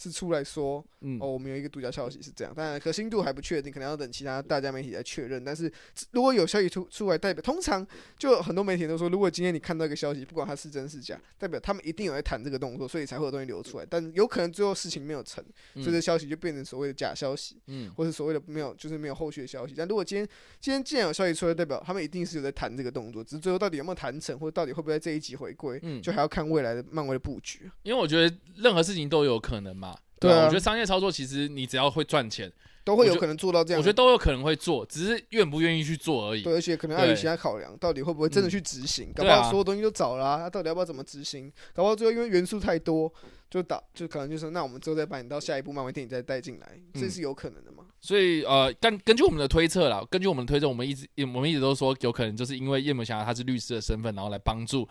[0.00, 5.44] 是出来说嗯哦，我们有一个独家消息是这样，当然可信度还不确定，可能要等其他大家媒体来确认。
[5.44, 5.70] 但是
[6.12, 7.86] 如果有消息出出来，代表通常
[8.18, 13.86] 就很多媒体都说，如果今天你看到一个消息，不管它是真是假，代表他们一定有在谈这个动作，所以才会有东西流出来。
[13.88, 19.74] 但有可能最后事情没有成，嗯所以这消息就变成所谓的假消息，嗯或是所谓的没有就是没有后续的消息。
[19.76, 20.26] 但如果今天
[20.60, 27.70] 今天既然有消息出来，代表他们一定是有在谈这个动作，只是最后到底有没有谈成，或者到底会不会在这一集回归，嗯就还要看未来的漫威的布局。
[27.82, 29.89] 因为我觉得任何事情都有可能嘛。
[30.20, 32.52] 对啊我觉得商业操作其实你只要会赚钱，
[32.84, 36.42] 都会有可能做到这样，我觉得都有可能会做，只是愿不愿意去做而已。
[36.42, 39.12] 对，而且可能碍于对其他考量，到底会不会真的嗯去执行？
[39.14, 41.50] 搞不好所有东西都找了、啊，他到底要不要怎么执行？
[41.72, 43.12] 搞不好最后因为元素太多，
[43.48, 47.84] 就打就可能就是那我们之后再把你到下一部漫威电影再带进来，这嗯是有可能的嘛？
[48.00, 54.86] 所以呃，但根据我们的推测啦，根据我们的推测，我们一直我们一直都说有可能就是因为夜魔侠他是律师的身份，然后来帮助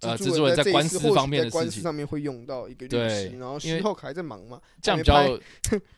[0.00, 5.38] 呃蜘蛛人在这一在官司次或面在的事情，上面会用到一个律对师，然后因为西后还在忙嘛，这样比较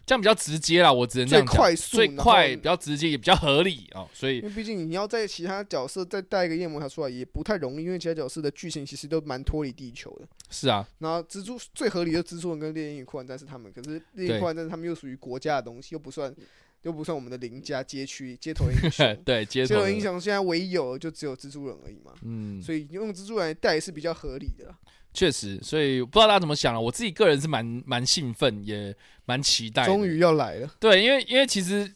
[0.04, 10.26] 这样比较直接啦，我只能这最样讲，快速，最快比较直接也比较合理啊、哦，所以因为毕竟你要在其他角色再带一个夜魔侠出来也不太容易，因为其他角色的剧情其实都蛮脱离地球的。
[10.50, 16.34] 是啊，然后蜘蛛最合理的蜘蛛人跟猎鹰与酷玩战士他们，可是猎鹰对酷玩战士他们又属于国家的东西，又不算
[16.82, 19.16] 又不算我们的邻家街区街头英雄。
[19.24, 24.78] 对街头英雄现在唯一有的就只有蜘蛛人而已嘛，嗯，所以用蜘蛛人来带是比较合理的啦。
[25.14, 26.80] 确实，所以不知道大家怎么想了。
[26.80, 29.84] 我自己个人是蛮蛮兴奋，也蛮期待。
[29.84, 31.92] 终于要来了，对，因为因为其实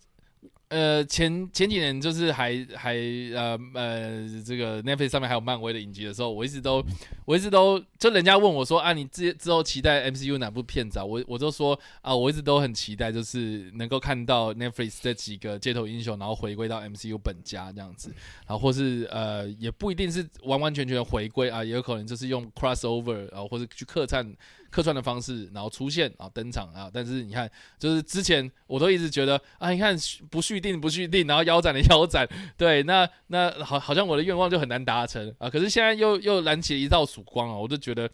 [0.69, 2.95] 呃前前几年就是还还
[3.35, 6.85] 呃呃这个 Netflix 上面还有漫威的影集的时候，我一直都
[7.25, 11.05] 我一直都就人家问我说啊，你之之后期待 MCU 哪部片子啊？
[11.05, 18.11] 我我就说啊，我一直都很期待，就是能够看到 Netflix 这几个街头英雄，然后回归到 MCU 本家这样子，
[18.47, 24.27] 然后或是呃也不一定是完完全全回归啊，也有可能就是用 crossover 啊或者去客串
[24.71, 26.91] 客串的方式，然后出现啊登场啊。
[26.93, 29.97] 但是你看，就是之前我都一直觉得啊，你看
[30.31, 35.49] 不续订不续订，然后腰斩的腰斩，对，那那好好像我的愿望就很难达成啊。
[35.49, 38.09] 可是现在又又燃起了一道曙光啊，我就觉得。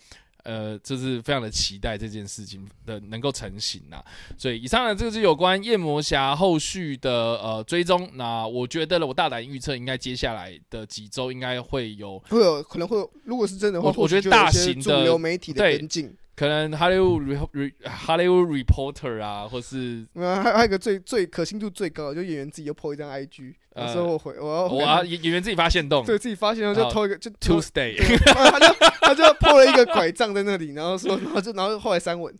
[0.44, 4.02] 呃，就是非常的期待这件事情的能够成型呐，
[4.36, 8.10] 所以以上呢，这个是有关夜魔侠后续的呃追踪。
[8.14, 16.12] 那我觉得我大胆预测，应该接下来的几周应该会有会有可能会有，如果是真的话，我觉得大型的主流媒体的跟进。
[16.34, 27.96] 可能 Hollywood Hollywood Reporter 啊，或是还还有一个最最可信度最高的，就演员自己又 po 一张 IG，有时候我回我要我啊演员自己发现动，对自己发现动就偷一个就 Tuesday，
[28.32, 32.34] 他就 他就 po 了一个拐杖在那里，然后说然后就然后后来删文，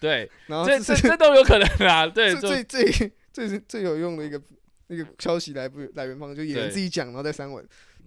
[0.00, 2.84] 对，然后这这这都有可能啊， 对，最最
[3.32, 4.40] 最最最有用的一个
[4.86, 7.66] 那个消息来不来源方就演员自己讲，然后再删文。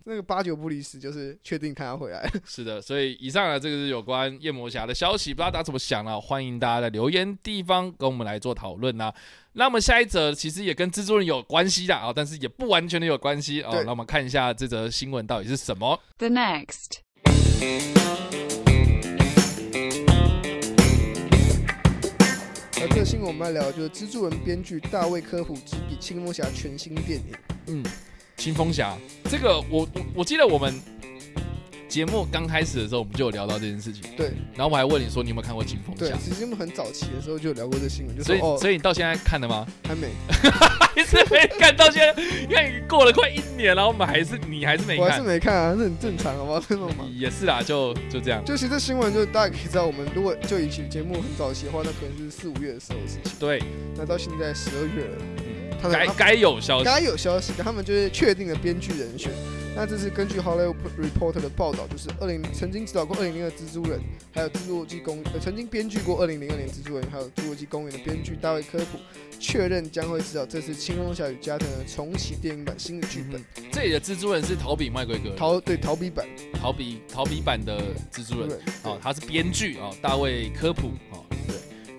[0.09, 2.25] 那个八九不离十，就是确定他要回来。
[2.47, 6.19] 是的，所以以上呢，这个是有关夜魔侠的消息，不知道大家怎么想呢？
[6.21, 9.13] 欢迎大家在留言地方跟我们来做讨论呐。
[9.51, 13.83] 那我们下一则其实也跟蜘蛛人有关系的啊，但是也不完全的有关系哦。
[13.83, 15.99] 那我们看一下这则新闻到底是什么。
[16.17, 16.99] The next，
[22.79, 27.35] 那这个新闻我们要聊，就是蜘蛛人编剧大卫科普执笔青魔侠全新电影。
[27.65, 27.83] 嗯。
[28.37, 28.95] 青风侠，
[29.29, 30.79] 这个我我我记得我们
[31.89, 34.03] 节目刚开始的时候，我们就有聊到这件事情。
[34.15, 36.05] 对，然后我还问你说你有没有看过青风侠？
[36.05, 39.65] 对，其实我们很早期的时候就有聊过这新闻，就所以所以你到现在看了吗？
[39.87, 40.07] 还没，
[40.39, 46.59] 还是没看到现在，你看过了快一年，了我们还是你还是没看，我还是没看啊，这很正常，好不好？
[46.59, 48.45] 这种嘛，也是啦，就就这样。
[48.45, 53.33] 就其实新闻，就大家可以知道，我们如果就以前节目很早期的话，那可能是四五月的时候的事情。
[53.39, 53.63] 对，
[53.95, 55.46] 那到现在十二月了。
[55.83, 59.31] 该该有消息，该有消息，他们就是确定了编剧人选。
[59.75, 63.99] 那这是根据《Hollywood Reporter》的报道，就是二零曾经指导过二零零二蜘蛛人，
[64.33, 68.97] 还有侏罗纪公呃曾经编剧过二零零二年蜘蛛人，还有侏罗纪公园的编剧大卫科普，
[69.39, 73.39] 确认将会指导这次《青龙侠与加藤》的重启电影版新的剧本。
[73.71, 76.25] 这里的蜘蛛人是逃比麦奎格，逃对逃比版，
[76.59, 77.79] 逃比逃比版的
[78.11, 81.23] 蜘蛛人哦，他是编剧哦，大卫科普哦。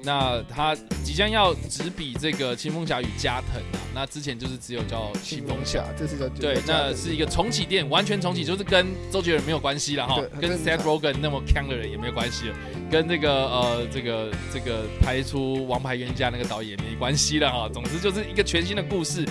[0.08, 12.56] 那他即将要执笔这个《青风侠与加藤》啊，那之前就是只有叫《青风侠》，这是个对，那是一个重启电影，完全重启，就是跟周杰伦没有关系了哈，跟 Seth Rogen 那么强的人也没有关系了，
[12.90, 17.68] 跟这个呃这个这个拍出《王牌冤家》那个导演没关系了哈。
[17.70, 19.26] 总之就是一个全新的故事，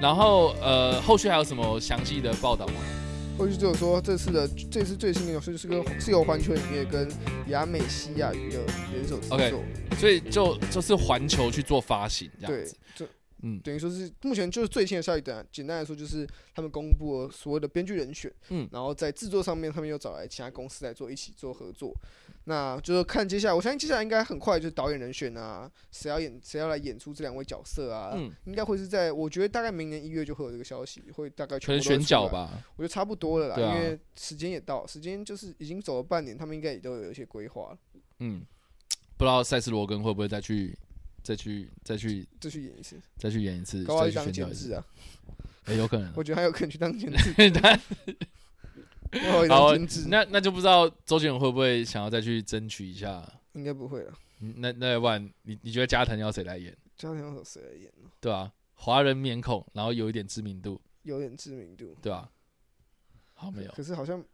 [0.00, 2.74] 然后呃后续还有什么详细的报道吗？
[3.48, 7.08] 就有说，这次的这次最新的游戏是跟是由环球影业跟
[7.48, 9.62] 亚美西亚娱乐联手制作，
[9.98, 12.76] 所以就就是环球去做发行这样子。
[12.96, 13.08] 对，
[13.42, 15.20] 嗯，等于说是目前就是最新的消息。
[15.20, 21.94] 等简单来说，就是他们公布了所有的编剧人选，嗯，然后在制作上面，他们又找来其他公司来做一起做合作。
[22.44, 28.12] 那就是看接下来，我相信接下来应该很快就是导演人选啊，谁要演谁要来演出这两位角色啊？
[28.16, 32.50] 嗯，应该会是在我觉得大概明年一月就会有这个消息，会大概全选角吧。
[32.76, 37.78] 我觉得差不多了啦，因为时间也到，时间就是已经走了半年，他们应该也都有一些规划了。
[38.18, 38.42] 嗯，
[39.16, 40.76] 不知道塞斯罗根会不会再去
[41.22, 44.84] 再去再去再去演一次，再去演一次，再去当监制啊？
[45.66, 47.48] 哎，有可能，我觉得还有可能去当监 制。
[49.48, 49.76] 好，
[50.08, 53.22] 那那就不知道周杰伦会不会想要再去争取一下？
[53.52, 54.12] 应该不会了。
[54.56, 56.76] 那那要不然你你觉得加藤要谁来演？
[56.96, 58.10] 加藤要谁来演呢？
[58.20, 62.28] 对啊，华人面孔，然后有一点知名度，有点知名度，对啊。
[63.34, 63.72] 好，没有。
[63.72, 64.24] 可是好像，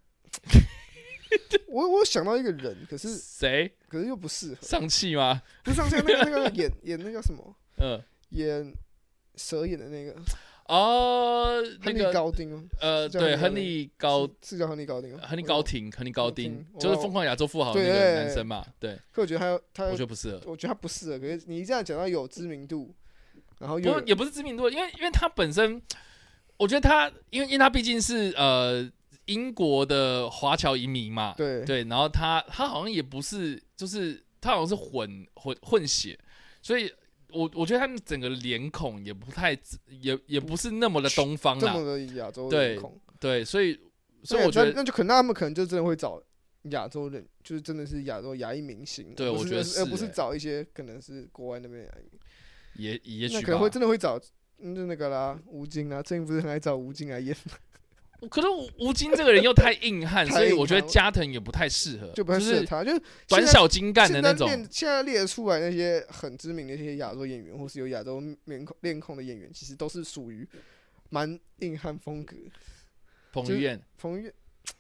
[1.69, 3.71] 我我想到一个人，可是谁？
[3.89, 4.63] 可是又不适合。
[4.63, 5.43] 上气吗？
[5.65, 7.57] 不上气，那个那个演演那叫什么？
[7.79, 8.75] 嗯，演
[9.35, 10.15] 蛇眼的那个。
[10.69, 18.99] 哦，亨利高丁哦，呃，对，亨利高是叫亨利高丁，亨利高廷，亨利高丁，就是疯狂亚洲富豪那个男生嘛，对。
[19.11, 21.19] 可我觉得他他，我觉得不适合，我觉得他不适合。
[21.19, 22.95] 可是你这样讲到有知名度，
[23.61, 25.81] 然后不也不是知名度，因为因为他本身，
[26.59, 28.87] 我觉得他，因为因为他毕竟是呃
[29.25, 31.65] 英国的华侨移民嘛，对。
[31.65, 36.19] 对，然后他他好像也不是，就是他好像是混混混血，
[36.61, 36.93] 所以。
[37.31, 39.53] 我我觉得他们整个脸孔也不太，
[39.89, 43.79] 也也不是那么的东方啦，这么的亚洲脸孔，对，所以
[44.23, 46.23] 所以我觉得那就可能他们可能就真的会找
[46.71, 53.71] 亚洲人，就是真的是亚洲亚裔明星，对我觉得是而不是欸找一些可能是国外那边牙医，也也许那可能会。
[53.71, 54.21] 真的会找。
[54.61, 57.33] 嗯，就那个啦，吴京啊，最近不是很爱找吴京来演，
[58.29, 62.83] 可是吴吴京这个人又太硬汉， 所以我觉得加藤也不太适合，就不太适合是他。
[62.83, 64.49] 就是短小精干的那种。
[64.49, 70.49] 列现在列出来那些很知名的一些亚洲演员，或是有亚洲面孔面孔的演员，其实都是属于
[71.11, 72.37] 蛮硬汉风格。
[73.31, 74.33] 彭于晏，彭于晏，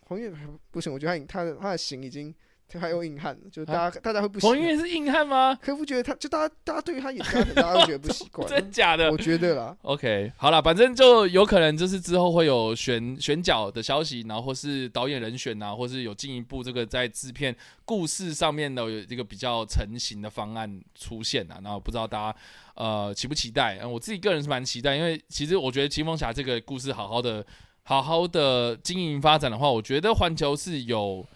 [0.05, 2.35] 彭于晏还不行，我觉得他他的他的型已经
[2.77, 4.57] 他又硬汉，就大家、大家会不喜欢。
[4.57, 5.57] 彭于晏是硬汉吗？
[5.63, 8.47] 可不觉得他就大家大家对于他演大家会觉得不习惯。
[8.51, 17.55] 真假的我觉得啦，？OK，好了，反正就有可能就是之后会有选选角的消息，然后或是导演人选啊，或是有进一步这个在制片
[17.85, 21.61] 故事上面的有这个比较成型的方案出现啊。
[21.63, 22.39] 然后不知道大家
[22.75, 23.79] 呃期不期待？
[23.81, 27.47] 嗯，我自己个人是蛮期待，因为其实我觉得《青风侠》这个故事好好的
[27.85, 31.27] 好好的经营发展的话，我觉得环球是有。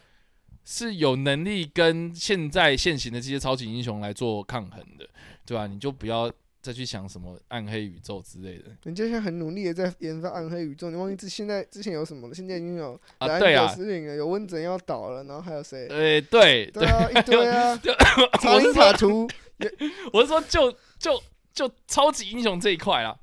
[0.64, 5.08] 是有能力跟现在现行的这些超级英雄来做抗衡的，
[5.44, 12.34] 对吧、你就不要再去想什么暗黑宇宙之类的人家现在很努力的在研发暗黑宇宙，你忘记之现在之前有什么了？
[12.34, 13.38] 现在已经有啊。
[13.40, 13.74] 对啊
[14.16, 15.88] 有温泽要倒了，然后还有谁？
[15.88, 17.92] 哎，对对，对啊，一堆啊 就，
[18.40, 19.28] 超英我是说塔图
[20.12, 21.20] 我是说就就
[21.52, 23.16] 就超级英雄这一块啊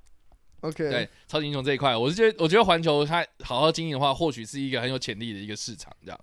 [0.60, 6.20] ，，OK，对，超级英雄这一块，我是觉得我觉得环球它好好经营的话，或许是一个很有潜力的一个市场，这样。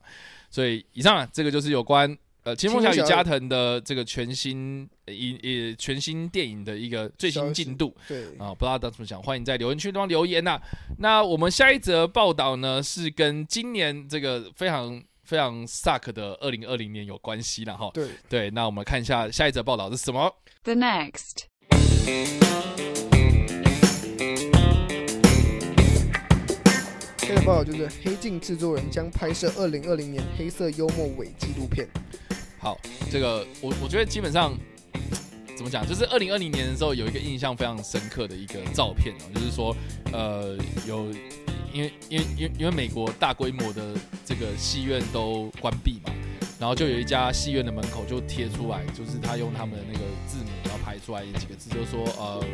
[0.50, 7.94] 所以以上啊，这个就是有关呃《青风侠与加藤》的这个全新呃一呃全新电影的一个最新进度。
[8.06, 10.60] 对，啊，不知道大家怎么想，欢迎在留言区地方留言呐、
[10.98, 17.90] 那我们下一则报道呢，是跟今年这个非常非常 suck 的二零二零年有关系了哈。
[17.92, 20.32] 对，对，那我们看一下下一则报道是什么。
[20.62, 21.46] The next.
[27.26, 31.84] 这个报道就是黑镜制作人将拍摄二零二零年黑色幽默伪纪录片。
[32.56, 32.78] 好，
[33.10, 34.56] 这个我我觉得基本上
[35.56, 39.76] 怎么讲，就是二零二零年的时候有一个印象非常深刻的一个照片哦，就是说
[40.12, 40.56] 呃
[40.86, 41.12] 有
[41.72, 43.82] 因为因为因为因为美国大规模的
[44.24, 46.14] 这个戏院都关闭嘛，
[46.60, 50.65] 然后就有一家戏院的门口就贴出来，就是他用他们的那个字母，
[50.98, 52.44] 出来几个字，就是说呃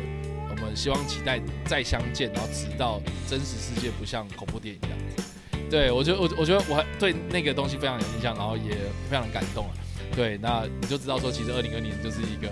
[0.49, 4.99] 我们希望期待再相见，然后直到真实世界不像恐怖电影一样。
[5.69, 8.75] 对我觉得我我觉得我还对那个东西非常有印象，然后也
[9.09, 9.71] 非常感动啊。
[10.15, 12.47] 对，那你就知道说，其实二零二年就是一个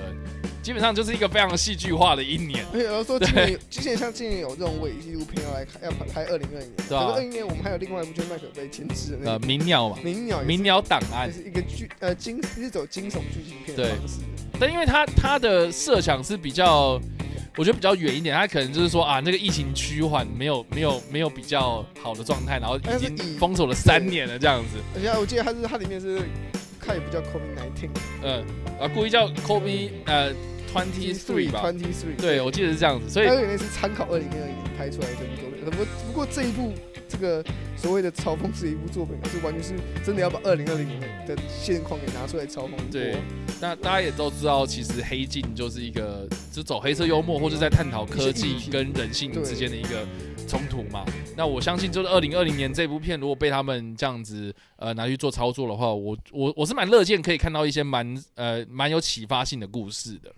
[0.61, 2.65] 基本上就是一个非常戏剧化的一年。
[2.73, 7.05] 而且有人说今年之前像今年有这种伪纪录片要来看，要拍二零二零年，对啊。
[7.05, 9.47] 可是二零年我们还有另外一部就是麦可贝监制的那呃，个。
[9.47, 11.31] 鸣鸟嘛，《鸣鸟》，鸣鸟档案。
[11.31, 13.95] 就，是一个剧呃惊是走惊悚剧情片的对。
[13.97, 14.19] 方式。
[14.59, 17.01] 但因为它它的设想是比较，
[17.57, 26.21] 我觉得比较远一点，它可能就是说啊，那个疫情趋缓，没有没有没有比较好的状态，然后已经封锁了三年了这样子，而且我记得它是它里面是
[26.79, 27.89] 它也不叫 COVID nineteen
[28.21, 28.45] 嗯，
[28.79, 30.31] 啊，故意叫 Kobe 呃
[30.71, 35.65] Twenty Three 吧，twenty three，对，我记得是这样子，所以它有点是参考二零二零年拍出来的这部作品。
[35.65, 36.73] 不过不过这一部
[37.09, 37.43] 这个
[37.75, 42.71] 所谓的嘲讽是一部作品，是完全是真的要把二零二零年的现况给拿出来嘲讽。
[42.89, 43.17] 对
[43.59, 50.07] 那大家也都知道，其实黑镜就是一个就走黑色幽默，或者在探讨科技跟人性之间的一个
[50.47, 51.05] 冲突嘛。
[51.35, 60.33] 那我相信，就是二零二零年这部片，如果被他们这样子呃拿去做操作的话，我我我是蛮乐见可以看到一些蛮呃蛮有启发性的故事的。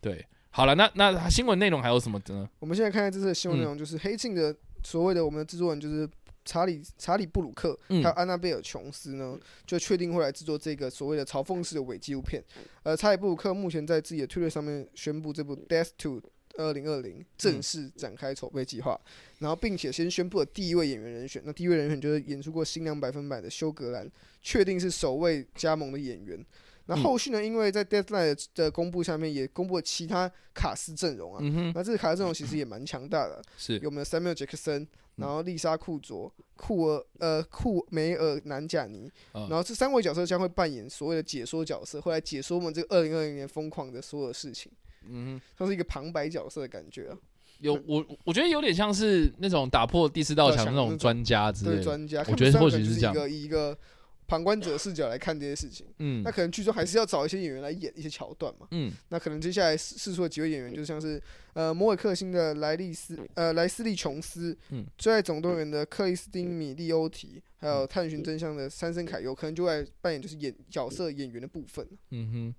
[0.00, 2.48] 对，好了，那那新闻内容还有什么呢？
[2.58, 6.08] 我们现在看看这次的新闻内容，嗯就是黑镜的所谓的我们的制作人就是
[6.44, 12.42] 查理查理布鲁克，嗯还有安娜贝尔琼斯呢，就确定会来制作这个所谓的嘲讽式的伪纪录片。
[12.84, 16.20] 呃，查理布鲁克目前在自己的推特上面宣布，这部《Death to》
[16.56, 18.98] 二零二零正式展开筹备计划，
[19.40, 21.42] 然后并且先宣布了第一位演员人选。
[21.44, 24.10] 那第一位人选就是演出过《新娘百分百》的休格兰，
[24.42, 26.44] 确定是首位加盟的演员。
[26.90, 27.44] 那嗯后续呢？
[27.44, 31.38] 因为在 Deadline 的的公布下面，也公布了其他卡斯阵容啊。
[31.42, 34.86] 嗯，那这个卡斯阵容其实也蛮强大的，是有我们的 Samuel Jackson，
[35.16, 44.72] 然后丽莎库卓、库尔呃库梅尔南贾尼，嗯然后这三位角色将会扮演所谓的解说角色，会来解说我们这个二零二零年疯狂的所有事情，
[45.04, 45.40] 嗯哼。
[45.58, 47.18] 像是一个旁白角色的感觉啊。
[47.60, 51.76] 有我，我觉得有点像是那种打破第四道墙那种专家之类的。
[51.78, 53.76] 对专家，我觉得或许是是这样一个一个
[54.28, 55.86] 旁观者视角来看这些事情。
[55.98, 58.68] 嗯那可能剧中还是要找一些演员来演一些桥段嘛。
[58.70, 61.20] 嗯那可能接下来试试出的几位演员，就像是
[61.54, 71.84] 呃摩尔克星的莱利斯呃莱斯利琼斯，嗯最爱总动员的克里斯汀米利欧提，还有探寻真相的三森凯佑，可能就会扮演就是演角色演员的部分。
[72.10, 72.54] 嗯哼，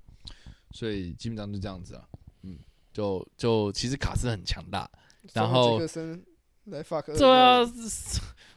[0.72, 2.04] 所以基本上就这样子啊。
[2.42, 2.58] 嗯，
[2.92, 4.90] 就就其实卡斯很强大，
[5.34, 6.26] 然后杰克森
[6.66, 7.64] 来 fuck 对啊，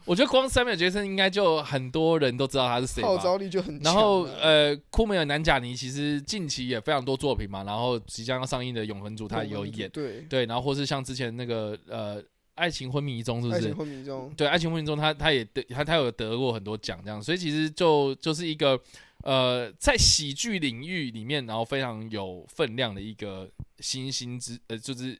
[0.04, 3.08] 我觉得光三秒杰森应该就很多人都知道他是谁吧。
[3.08, 3.94] 号召力就很强啊。
[3.94, 12.22] 然后呃，库梅尔南贾尼其实近期也非常多作品嘛，然后即将要上映的《永恒族》他也有演，对对，然后或是像之前那个呃
[12.54, 13.76] 《爱情昏迷中》是不是爱情？
[13.76, 18.78] 昏迷中，对，《爱情昏迷中》他他也得他他有得过很多奖这样，所以其实就就是一个
[19.22, 23.48] 呃在喜剧领域里面，然后非常有分量的一个
[23.78, 25.18] 新星之呃就是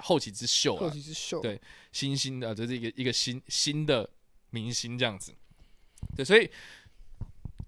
[0.00, 1.60] 后起之秀后起，之秀，对
[1.92, 4.08] 新兴的，就是一个一个新新的
[4.50, 5.32] 明星这样子。
[6.16, 6.50] 对，所以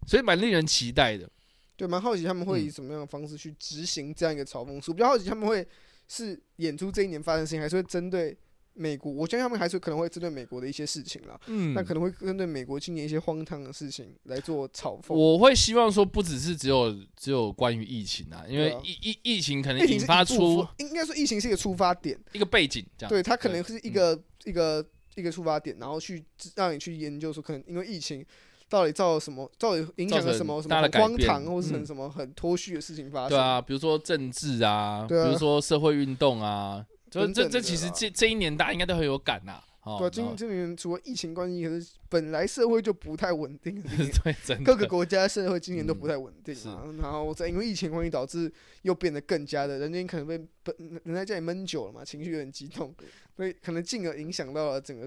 [0.07, 1.31] 所以蛮令人期待的。
[1.77, 5.67] 对，蛮好奇他们会以嗯什么样的方式去执行这样一个嘲讽术，比较好奇他们会
[6.09, 8.37] 是演出这一年发生的事情，还是会针对
[8.75, 9.13] 美国？
[9.13, 11.75] 我相信他们还是可能会针对美国的一些事情啦，嗯。
[11.75, 15.15] 那可能会针对美国今年一些荒唐的事情来做嘲讽。
[15.15, 23.09] 我会希望说，不只是只有只有关于疫情啊，因为疫疫疫情可能引发出，应该说疫情是一个出发点，一个背景，这样。
[23.09, 23.93] 对，它可能是一嗯。
[23.93, 26.25] 个一个一个出发点，然后去
[26.57, 28.25] 让你去研究说，可能因为疫情
[28.69, 33.29] 到底造了什么，到底影响了什么什么荒唐，或是嗯很什么很脱序的事情发生。
[33.29, 35.27] 对啊，比如说政治啊，对啊。
[35.27, 43.83] 比如说社会运动啊，就这这等等的啦其实这这一年大家应该都很有感呐、哦，对啊，今然后今年除了疫情关系，可是本来社会就不太稳定
[44.63, 48.53] 各个国家社会今年都不嗯太稳定啊，然后再因为疫情关系导致
[48.83, 52.95] 又变得更加的，人家可能被本人在家里闷久了嘛，情绪有点激动，
[53.35, 55.07] 所以可能进而影响到了整个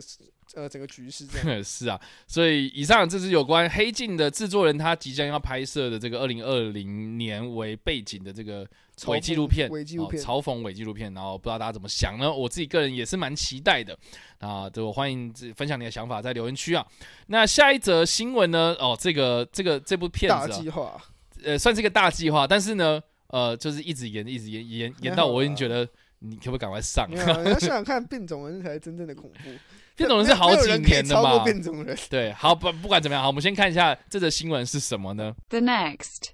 [0.55, 1.61] 呃整个局势这样。
[1.63, 8.67] 是啊，所以以上这是有关《黑镜》的制作人他即将要拍摄的这个二零二零年为背景的这个
[9.07, 12.33] 伪纪录片，伪纪录片哦嘲讽伪纪录片，然后不知道大家怎么想呢？
[12.33, 13.95] 我自己个人也是蛮期待的
[14.39, 16.85] 啊，就欢迎分享你的想法在留言区啊。
[17.27, 18.75] 那下一则新闻呢？
[18.79, 21.01] 哦，这个这个这部片子、啊，计划，
[21.43, 25.87] 呃，算是一个大计划，但是呢，呃，就是一直延，一直延，延延到我已经觉得
[26.19, 27.07] 你可不可以赶快上？
[27.09, 29.49] 你要想想看，变种人才是真正的恐怖。
[29.97, 31.43] 变种人是好几年的嘛？
[31.43, 31.97] 变种人。
[32.09, 36.31] 对，好不不管怎么样，好，我们先看一下这则新闻是什么呢？The next.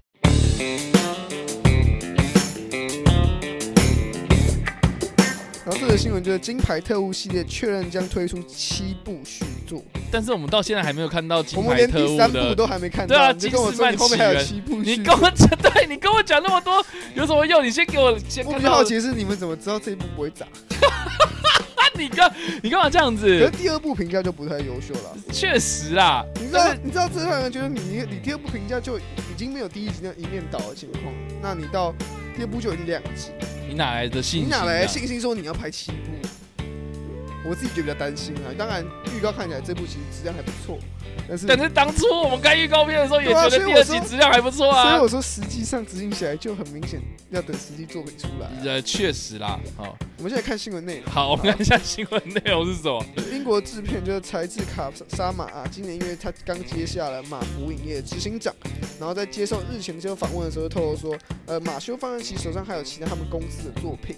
[5.64, 12.54] 然后这个新闻就是《金牌特务》系列确认将推出七部续作，但是我们到现在还没有看到金我们牌特务连第三部。
[12.54, 16.84] 都还没看到对啊到，你就跟我金丝曼说你后面还有七部续你跟我讲，对你跟我讲那么多
[17.14, 17.64] 有什么用？
[17.64, 18.82] 你先给我先看到我比较好。
[18.84, 20.44] 奇是你们怎么知道这一部不会砸？
[20.74, 23.50] 啊，你干你干嘛这样子可是？
[23.52, 25.16] 第二部评价就不太优秀了。
[25.32, 29.02] 确实啦，你知道，你知道这让人觉得你你你第二部评价就已
[29.36, 31.04] 经没有第一集那一面倒的情况，
[31.40, 31.94] 那你到
[32.36, 33.30] 第二部就已经两集，
[33.68, 35.96] 你哪来的信心、你哪来的信心说你要拍七部？
[37.44, 38.50] 我自己觉得比较担心啊。
[38.56, 38.84] 当然，
[39.16, 40.78] 预告看起来这部其实质量还不错，
[41.28, 45.02] 但是但是当初我们看预告片的时候，也觉得第二所以我说集质量还不错啊所以啊。
[45.02, 49.58] 我说实际上执行起来就很明显要等实际作品出来啊、呃，确实啦。
[49.76, 51.12] 好，我们现在看新闻内容。
[51.12, 53.04] 好，我们看一下新闻内容是什么。
[53.32, 58.54] 英国制片就是才智卡沙马啊，今年因为他刚接下了马福影业的执行长，
[59.00, 61.16] 然后在接受日前接受访问的时候透露说，
[61.46, 64.16] 呃，马修放任其手上还有其他他们公司的作品，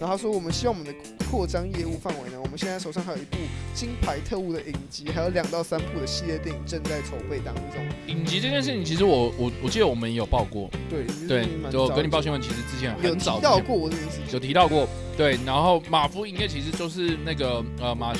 [0.00, 0.92] 然后他说我们希望我们的
[1.30, 3.36] 扩张业务范围呢，我们现在手上还有一部
[3.74, 7.86] 金牌特务的影集，还有两到三部的系列电影正在筹备当中。
[8.06, 18.14] 影集这件事情，其实我我我记得我们也有报过，对对，就跟你报新闻闻，其实之前有很早提到过我这件事情，有提到过，对，然后马夫影业其实就是那个呃马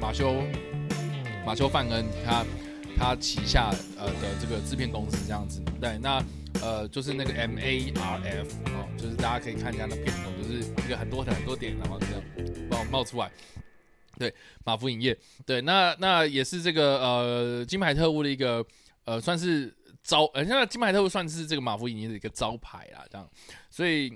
[0.00, 0.44] 马修
[1.44, 2.46] 马修范恩他
[2.96, 3.68] 他旗下
[3.98, 6.22] 呃的这个制片公司这样子，对，那
[6.62, 12.22] 呃就是那个 M A R F 哦，就是大家可以看一下那片头，就是一个很多很多点，然后这样
[12.70, 13.28] 冒冒出来。
[14.18, 15.16] 对，马夫影业，
[15.46, 18.64] 对，那那也是这个呃金牌特务的一个
[19.04, 23.30] 呃算是招，呃现在金牌特务算是这个马夫影业的一个招牌啦，这样，
[23.70, 24.12] 所以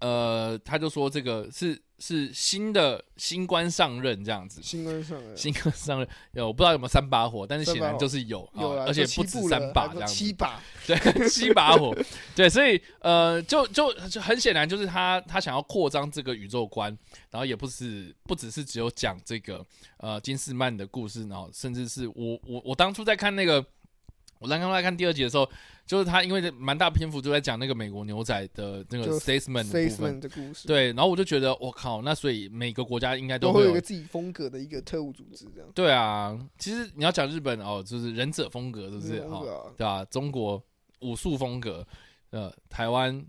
[0.00, 5.36] 呃他就说这个是是新的新官上任这样子，新官上任。
[5.36, 6.08] 新官上任。
[6.32, 11.94] 有我不知道有没有三把火，但是显然就是有，有了，哦而且不止三把这样子，七把， 对，七把火，
[12.34, 16.96] 对，所以呃，就就就很显然就是他他想要扩张这个宇宙观，
[17.30, 19.64] 然后也不是不只是只有讲这个
[19.98, 23.64] 呃金士曼的故事，然后甚至是我我我当初在看那个。
[24.40, 25.46] 我刚刚在看第二集的时候，
[25.90, 35.68] 就是他因为蛮大篇幅都在讲那个美国牛仔的那个 statesman 的部 Statesman 分，的故事，，对，然后我就觉得我靠，那所以每个国家应该都会有一个自己风格的一个特务组织这样。
[35.74, 39.18] 对啊，其实你要讲日本哦，就是忍者风格，是不是？
[39.22, 40.62] 哦，对啊中国
[41.00, 41.84] 武术风格，
[42.30, 43.26] 呃，台湾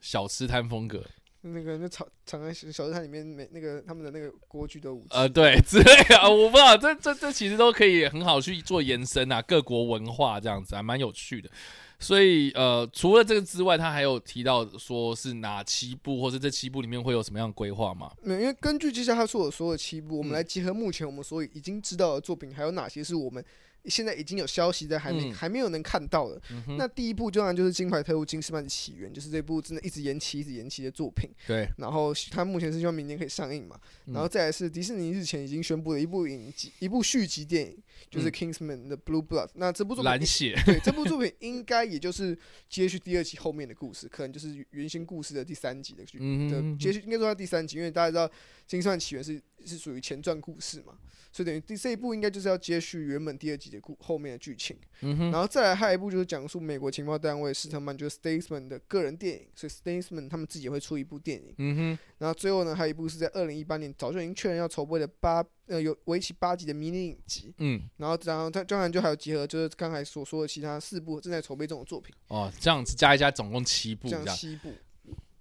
[0.00, 1.04] 小吃摊风格，
[1.42, 5.08] 那个那长长安小日滩里面每那个他们的那个锅具的武器。
[5.10, 11.50] 呃，对， 之类啊，我不知道，这这这其实都可以很好去做延伸啊，各国文化这样子还蛮有趣的。
[11.98, 18.10] 所以呃，除了这个之外，他还有提到说是哪七部，或是这七部里面会有什么样的规划吗？
[18.22, 23.44] 没有，因为根据接下来他说的所有七部，我们嗯来结合目前我们所已经知道的作品，还有哪些是我们
[23.86, 26.40] 现在已经有消息在还没、嗯还没有能看到的。
[26.50, 31.30] 嗯，那第一部当然就是《金牌特务金斯曼的起源》，就是这部真的一直延期、一直延期的作品。
[31.46, 33.78] 对，然后它目前是希望明年可以上映嘛。
[34.06, 37.78] 嗯然后再来是迪士尼日前已经宣布了一部影集、一部续集电影，
[38.10, 39.46] 就是嗯《Kingsman》的《Blue Blood》。
[39.54, 42.36] 那这部作品蓝血， 对这部作品应该也就是
[42.68, 48.26] 接续第二集后面的故事，可能就是原先故事的第三集的剧嗯的接续，应该说它第三集，因为大家知道
[48.66, 50.94] 《金算起源是》是属于前传故事嘛，
[51.32, 54.76] 所以等于第这一部应该就是要接续原本第二集的故后面的剧情。
[55.00, 61.54] 嗯哼，然后再来还有一部就是讲述美国情报单位斯特曼就是 Statesman 的个人电影，所以 Statesman 他们自己也会出一部电影。
[61.58, 67.54] 嗯哼，然后最后呢，还有一部是在二零一八年早就已经确认要筹备的八呃有为期八集的迷你影集。
[67.58, 74.72] 嗯，然后然后他当然就还有结合就是刚才所说的其他四部正在筹备这种作品，哦，这样子加一加，总共七部这样七部。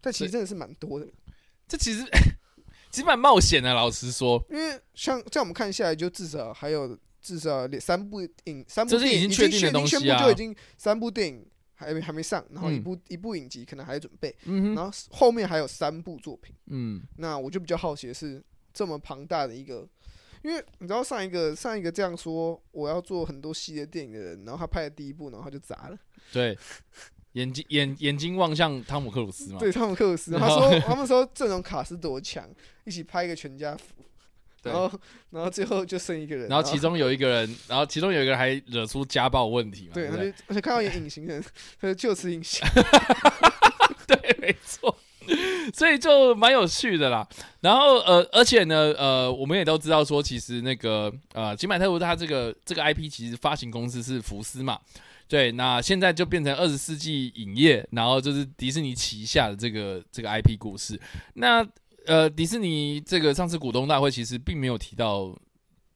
[0.01, 1.05] 但其实真的是蛮多的，
[1.67, 2.05] 这其实
[2.89, 10.23] 其实蛮冒险的，老实说，因为像这样我们看下来，就至少还有至少两三部影三部这是已电影经确定的宣东西啊。
[10.23, 12.83] 就已经三部电影还没还没上，然后一嗯。
[12.83, 16.55] 部、一部影集可能还在准备，嗯，然后后面还有三部作品。
[16.67, 19.87] 嗯，那我就比较好奇的是，这么庞大的一个，
[20.43, 25.97] 因为你知道上一个上一个这样说我要做很多系列电影的人，然后他拍的第一部，然后他就砸了。
[26.33, 26.57] 对，
[27.33, 32.49] 眼睛眼眼睛望向汤姆克鲁斯嘛，对，汤姆克鲁斯，他说他们说阵容卡是多强，
[32.85, 34.03] 一起拍一个全家福，
[34.63, 34.99] 对然后
[35.29, 40.31] 然后最后就剩一个人，然后其中有一个人，然后其中有一个人还惹出家暴问题嘛，对，对不对？
[40.31, 41.43] 他就而且看到有隐形人，
[41.79, 42.67] 他就就此隐形。
[44.07, 44.97] 对，没错，
[45.73, 47.27] 所以就蛮有趣的啦。
[47.61, 54.79] 然后呃，而且呢，呃，我们也都知道说，其实那个呃，金买特务它这个这个 IP 其实发行公司是福斯嘛。
[55.27, 60.99] 对，那现在就变成二十世纪影业，然后就是迪士尼旗下的这个这个 IP 故事。
[61.35, 61.63] 那
[62.07, 65.31] 呃，迪士尼这个上次股东大会其实并没有提到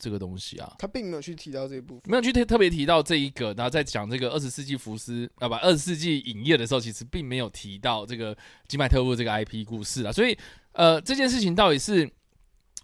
[0.03, 2.01] 这个东西啊，他并没有去提到这一部分。
[2.11, 8.37] 没有去特特别提到这一个，然后在讲这个二十世纪福斯啊不二十世纪影业的时候，其实并没有提到这个
[8.67, 10.37] 金麦特务这个 IP 故事啊，所以
[10.73, 12.09] 呃这件事情到底是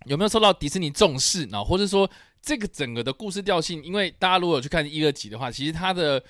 [0.05, 2.09] 有没有受到迪士尼重视，呢或者说
[2.41, 6.23] 这个整个的故事调性，因为大家如果有去看一二集的话，其实它的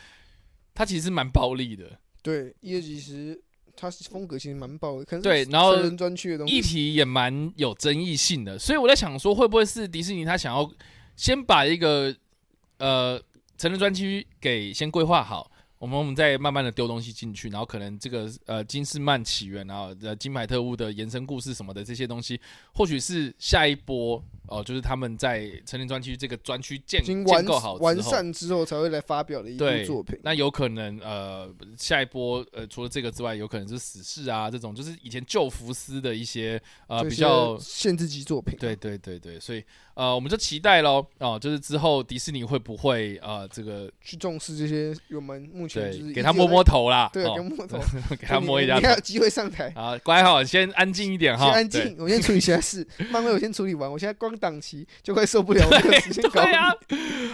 [0.74, 3.40] 它其实是蛮暴力的，对，一二集其实
[3.80, 6.62] 他风格其实蛮爆的，可能对然后成人专区的东议。
[6.62, 10.70] 题也蛮有争议性的，所以我在想说，会不会是迪士尼他想要
[11.16, 12.14] 先把一个
[12.78, 13.22] 呃
[13.58, 22.40] 成人专区给先规划好，我们我们再慢慢的丢东西进去，然后可能这个呃金士曼起源然后，呃金牌特务的延伸故事什么的这些东西，
[22.74, 30.20] 或许是下一波哦、就是他们在成林专区这个专区建建构好完善之后才会来发表的一部作品。
[30.24, 38.58] 那有可能呃，下一波呃，除了这个之外，有可能是死侍啊这种，就是以前旧福斯的一些呃比较限制级作品。
[38.60, 47.78] 对对对对，所以呃，我们就期待喽哦，就是之后迪士尼会不会呃这个去重视这些我们目前就是给他摸摸，头啦，对，哦给摸头，
[48.10, 49.72] 给他摸一下头你你还有机会上台。
[49.76, 52.88] 啊，乖好，先安静一点哈，先安静，我先处理其他事。
[53.12, 56.70] 漫威我先处理完，我现在光档期就快受不了， 这个时间搞对啊，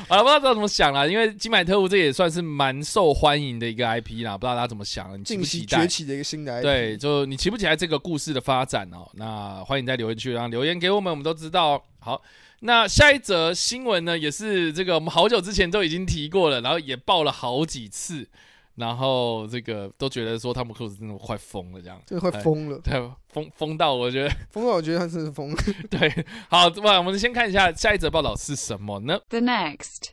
[0.10, 5.88] 好了，不知道大家怎么想啦，因为金买特务这也算是蛮受欢迎的一个 IP 啦，不知道大家怎么想，你期不期待崛？
[5.88, 6.62] 起的一个新的 IP。
[6.64, 9.08] 对，就你期不期待这个故事的发展哦？
[9.14, 11.82] 那欢迎在留言区让留言给我们，我们都知道哦。
[12.00, 12.22] 好，
[12.62, 18.28] 那下一则新闻呢，也是这个我们好久之前都已经提过了，然后也报了好几次，
[18.76, 22.94] 然后这个都觉得说汤姆克鲁斯真的快疯了，这样，这个快疯了，对，
[23.30, 25.58] 疯疯到我觉得 疯到我觉得他真的是疯了。
[25.90, 26.26] 对。
[26.50, 30.12] 好，那我们先看一下下一则报道是什么呢？The next.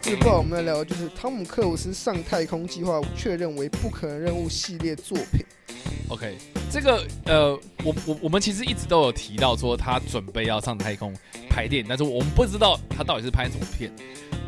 [0.00, 5.44] 这个报道我们来聊的就是汤姆克鲁斯上太空计划确认为不可能任务系列作品。
[6.08, 6.36] OK，
[6.70, 11.14] 这个呃，我我我们其实一直都有提到说他准备要上太空
[11.54, 13.92] 拍电影，但是我们不知道他到底是拍什么片。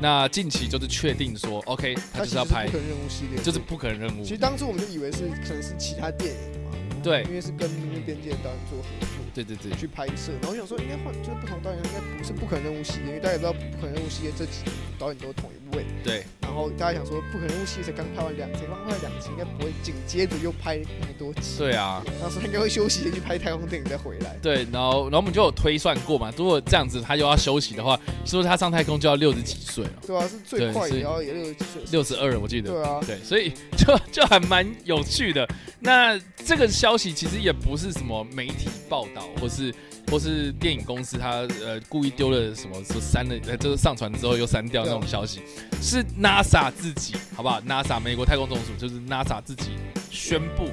[0.01, 4.31] 那近期就是确定说，OK，他它就是要拍不可，能任务系列，就是不可能任务其。
[4.31, 6.71] 实当初我们就以为是可能是其他电影嘛，
[7.03, 9.09] 对因为是跟《明日边界》的导演做合作。
[9.33, 10.33] 对对对，去拍摄。
[10.41, 14.65] 然后我想说，应该换就是不同导演，应该不是不可能任务系列，因为大家也知道不可能任务系列这几
[14.99, 15.85] 导演都是同一位。
[16.03, 21.59] 对，然后大家想说，不可能任务系列才刚拍完两集，刚拍完两集，应该不会紧接着又拍那么多集。
[21.59, 24.37] 对啊，然后说他应该会休息去拍太空电影再回来。
[24.41, 29.93] 对，然后然后我们就有推算过嘛，如果这样子他又要休息的话，是不是他上太空就要六十几岁了？
[30.07, 31.83] 对啊，是最快也要也六十几岁。
[31.91, 32.71] 六十二，我记得。
[32.71, 35.47] 对啊，对，所以 就就还蛮有趣的。
[35.81, 39.75] 那这个消息其实也不是什么媒体报道，或是
[40.11, 45.41] 或是电影公司他呃故意丢了什么说删了，呃就是上传之后又删掉那种消息，
[45.83, 49.73] 是 NASA 自己，好不好？NASA 美国太空总署就是 NASA 自己
[50.11, 50.71] 宣布，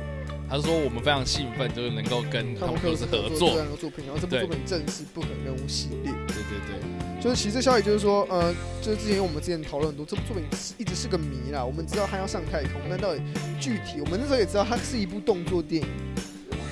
[0.50, 3.58] 他说我们非常兴奋，就是能够跟汤姆克鲁斯合作这。
[3.58, 6.12] 样的作品，然后这部作品正式不可能任务系列。
[6.28, 11.64] 对对对，就是其实这消息就是说，呃，就是之前我们之前讨论很多，这部作品是一直是个谜啦。
[11.64, 13.22] 我们知道他要上太空，但到底
[13.60, 15.88] 具体，我们那时候也知道它是一部动作电影。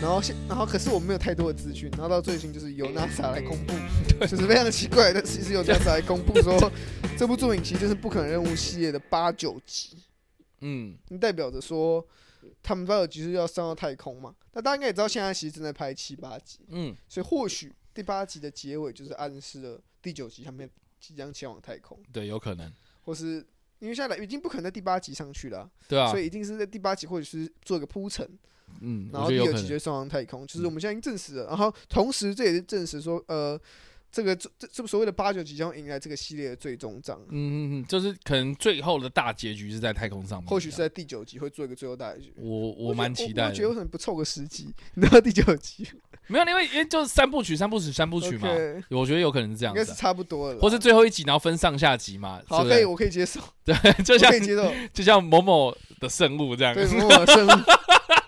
[0.01, 3.73] 然后现，然后可是我们没有太多的资讯，然后到最新就是由 NASA 来公布，
[4.19, 6.71] 就是非常奇怪的，其实由 NASA 来公布说，
[7.17, 9.97] 这部作品其实就是不可能任务系列的八九集，
[10.61, 12.03] 嗯，代表着说
[12.63, 14.33] 他们八九集是要上到太空嘛。
[14.53, 20.67] 那大家应该也知道，现在其实正在拍七八集，嗯，所以或许第八集的结尾就是暗示了第九集他们
[20.99, 22.73] 即将前往太空，对，有可能，
[23.03, 23.45] 或是
[23.79, 26.09] 因为现在已经不可能在第八集上去了啊、对啊。
[26.09, 28.27] 所，以一定是在第八集或者是做一个铺陈，
[28.81, 31.47] 嗯，然后第二集就送上太空，就是我们现在已经证实了。
[31.47, 33.59] 然后同时这也是证实说，呃，
[34.11, 42.33] 这个这这这所谓的八九集将迎来这个系列的最终章，嗯嗯嗯，就是可能最后的大结局是在太空上面，或许是在第九集会做一个最后大结局。
[42.37, 44.73] 我我蛮期待我觉得的，为什么不凑个十集？
[44.95, 45.87] 你到第九集
[46.27, 48.49] 没有，因为因为就是三部曲，三部曲，三部曲嘛
[48.89, 52.85] 我觉得有可能是这样应该是差不多了，或是最后一集然后分上下集嘛，好可以？
[52.85, 54.71] 我可以接受， 对，就像可以接受。
[54.93, 57.49] 就像某某的圣物这样，对，某某圣物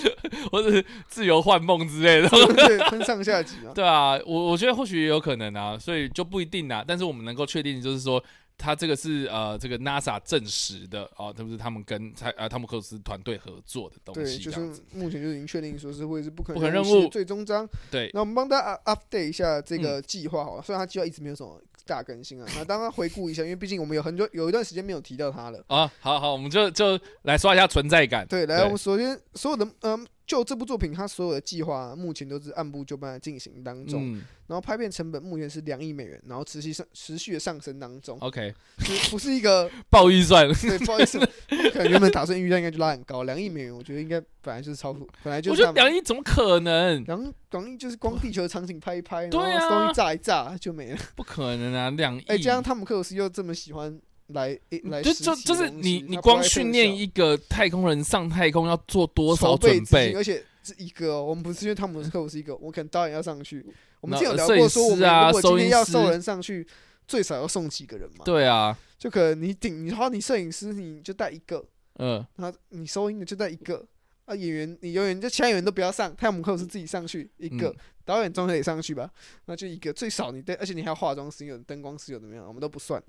[0.50, 2.28] 或者是自由幻梦之类的。
[2.54, 3.72] 对分上下集啊。
[3.74, 6.84] 对啊，我我觉得或许也有可能啊，所以就不一定啊。
[6.86, 8.22] 但是我们能够确定就是说，
[8.56, 14.60] 他这个是呃这个 NASA 证实的哦，这不是他们跟泰呃汤姆克鲁斯团队合作的东对，西，就是。
[14.92, 17.68] 目前就已经确定说是会是不可能任务最终章。
[17.90, 25.62] 对，那我们帮大家 up- update 一下这嗯个计划好了，虽然他计划一直没有什么大更新啊，那当然回顾一下，因为毕竟我们有很久有一段时间没有提到他了。
[25.68, 28.26] 啊，好好，我们就就来刷一下存在感。
[28.26, 41.18] 对，来，我们首先所有的嗯，就这部作品它所有的计划目前都是按部就班的进行当中，嗯然后拍片成本目前是两亿美元，然后持续上持续的上升当中，，OK，不不是一个 暴预算，对，不好意思，
[41.72, 47.02] 可能原本打算预算应该就拉很高，两亿美元，我觉得应该本来就是超乎，本来就我觉得是两亿怎么可能？
[47.04, 50.98] 两两亿就是光地球的场景拍一拍，然对啊后东西炸一炸就没了。
[51.16, 52.22] 不可能啊，两亿。
[52.26, 53.98] 哎，这样汤姆克鲁斯又这么喜欢
[54.34, 60.12] 来诶来就就就是你你光训练一个太空人上太空要做多少准备？
[60.12, 63.64] 而且是一个、哦，我们不是因为汤姆克鲁斯一个，我可能导演要上去，
[64.00, 66.66] 我们那之前有聊过说，我们如果今天要送人上去，
[67.06, 68.24] 最少要送几个人嘛？
[68.24, 71.64] 对啊，就可能你顶，你好，你摄影师你就带一个，
[71.98, 73.86] 嗯，然后你收音的就带一个。
[74.26, 77.76] 啊，演员你永远就其他演员都不要上，汤姆克鲁斯自己上去一个，嗯
[78.06, 79.10] 导演总得上去吧？
[79.44, 83.02] 那就一个，最少你带，而且你还要化妆师有灯光师有怎么样，我们都不算，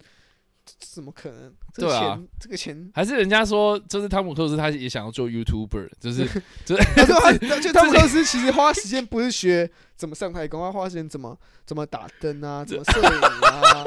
[0.80, 1.54] 怎么可能？
[1.74, 6.26] 这个对啊钱，这个钱，还是人家说，就是汤姆克鲁斯他也想要做 YouTuber，就是
[6.66, 13.84] 就是就 汤姆克鲁斯其实花时间不是学怎么上太空，他花时间怎么怎么打灯啊， 怎么摄影啊，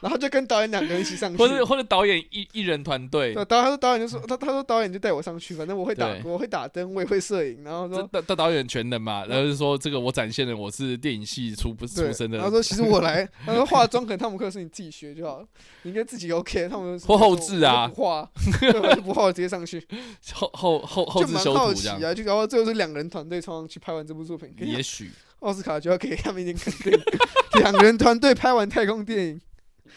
[0.00, 12.38] 然后就跟导演两个人一起上去，或者或者导演一一人团队，对，导他说导演就说他他说导演就带我上去，反正 我会打我会打灯，我也会摄影，然后说大大导演全能嘛，然后就说这个我展现了我是电影系出不对出身，的。
[12.38, 15.46] 然后说其实我来， 他说化妆可能汤姆克鲁斯你自己学就好了，
[15.82, 17.86] 你应该自己 OK，汤姆克鲁斯或后置啊。
[17.88, 18.30] 不画，
[19.02, 19.86] 不画，我直接上去，
[20.32, 27.00] 后后后后就蛮置修图这样，好奇啊，就然后最后是两个人团队冲上去拍完这部作品，也许奥斯卡就要给他们一点肯定，
[27.60, 29.40] 两个人团队拍完太空电影，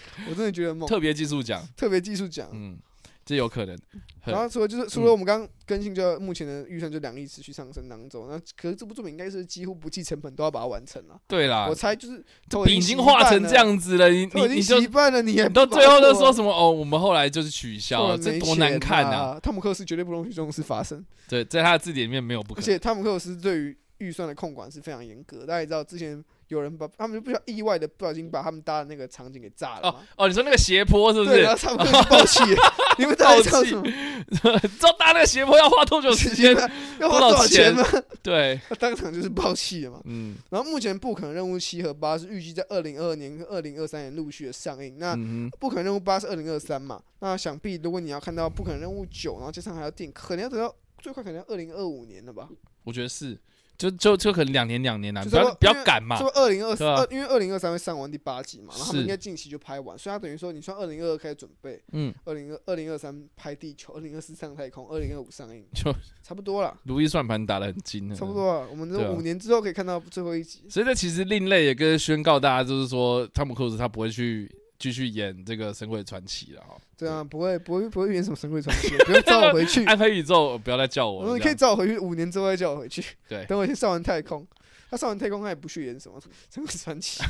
[0.29, 2.49] 我真的觉得猛，特别技术奖，特别技术奖。
[2.53, 2.77] 嗯，
[3.25, 3.77] 这有可能。
[4.25, 8.25] 然后除了就是除了我们刚刚更新，就目前的预算就两亿持续上升当中。
[8.29, 11.19] 那可是这部作品应该是几乎不计成本都要把它完成了。
[11.27, 16.71] 对啦我，猜就是都已经画成这，样子了，你都已经你你就一半了，你到最后都说什么哦？
[16.71, 19.33] 我们后来就是取消了，这多难看啊！
[19.35, 19.39] 啊！
[19.41, 22.63] 汤姆克斯绝对不容许这种事发生，对，在他的字典里面没有不可能。
[22.63, 25.45] 而且汤姆克斯对于预算的控管是非常严格。
[25.45, 26.23] 大家也知道，之前
[26.53, 29.95] 有人把他们就不小意外的不小心把他们搭的那个场景给炸了哦。
[30.15, 31.41] 哦，你说那个斜坡是不对，是？
[31.43, 32.39] 然后汤姆克鲁斯爆气，
[32.99, 33.83] 你们到底知道什么？
[34.61, 36.55] 知道搭那个斜坡要花多久时间？
[36.99, 37.83] 要花多少钱吗？
[38.21, 40.01] 对，他当场就是爆气了嘛。
[40.05, 44.97] 嗯然后目前《不可能任务七》和八是预计在二零二二年跟二零二三年陆续的上映。
[44.99, 45.15] 那
[45.59, 47.01] 《不可能任务八》是二零二三嘛？
[47.19, 52.47] 那想必如果你要看到《不可能任务九》，然后加上还要定，可能要等到最快可能要二零二五年了吧？
[52.83, 53.37] 我觉得是，
[53.77, 68.33] 就就就可能两年两年啊，就不要不要说因为赶嘛就，二零二对啊二，因为二零二三会上完第八集嘛，然后他们应该近期就拍完，所以他等于说，你算二零二二开始准备，嗯，二零二二零二三拍地球，二零二四上太空，二零二五上映，就差不多了， 如意算盘打得很精了，差不。
[68.33, 68.67] 多了。
[68.69, 70.63] 我们这五年之后可以看到最后一集。
[70.67, 74.51] 所以这其实另类也跟宣告大家，就是说汤姆克鲁斯他不会去
[74.83, 76.75] 继续演这个《神鬼传奇》了哈。
[76.97, 79.81] 对啊，不会不会不会演什么神鬼传奇， 不用叫我回去。
[79.87, 83.01] 暗黑宇宙不要再叫我了，我说你可以这样找我回去，五年之后再叫我回去。
[83.29, 84.45] 对等我先上完太空。
[84.91, 86.21] 他上完太空，他也不去演什么
[86.53, 87.23] 神鬼传奇，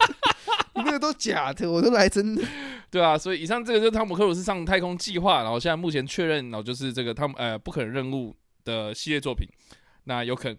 [0.76, 2.44] 你那个都假的，我都来真的。
[2.90, 9.48] 对啊，所以以上这个就是汤姆克鲁斯上太空计划，然后现在目前确认，然后就是这个汤姆呃不可能任务的系列作品，
[10.04, 10.56] 那有可能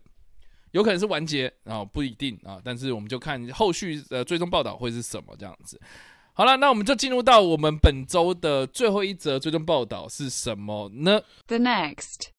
[0.72, 5.80] 有可能是完结然后、不一定啊，但是我们就看后续呃最终报道会是什么这样子。
[6.36, 12.30] 好了，那我们就进入到我们本周的最后一则追踪报道是什么呢？The next.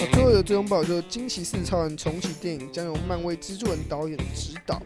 [0.00, 4.82] 我最后的追踪报就是《惊奇四超人》重启电影将由漫威蜘蛛人导演指导，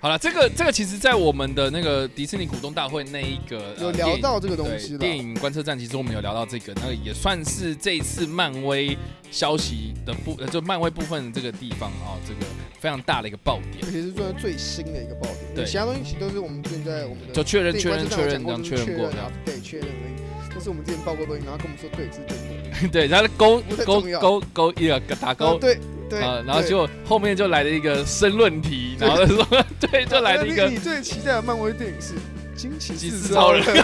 [0.00, 4.98] 好了，这个这个其实在我们的那个迪士尼股东大会那一个、呃有聊到这个东西了。
[4.98, 8.98] 电影观测站，其实我们有聊到这个，那个也算是这一次漫威
[9.30, 12.40] 消息的部，呃，就漫威部分这个地方啊、这个
[12.80, 13.84] 非常大的一个爆点。
[13.84, 15.64] 而，且是算最新的一个爆点，对。
[15.66, 25.46] 其他东西其实都是我们之前在我们的就确认确认确认这样确认过这样然后，对确认而已，都是我们之前报过的东西，然后跟我们说对是真的， 对，然后勾勾勾勾一个打勾。
[25.54, 25.78] 哦对
[26.08, 26.68] 对啊，然后对。
[26.68, 29.46] 结果后面就来了一个申论题，然后就说，
[29.78, 32.14] 对，就来了一个 你最期待的漫威电影是
[32.60, 33.82] 《惊奇四四超人人》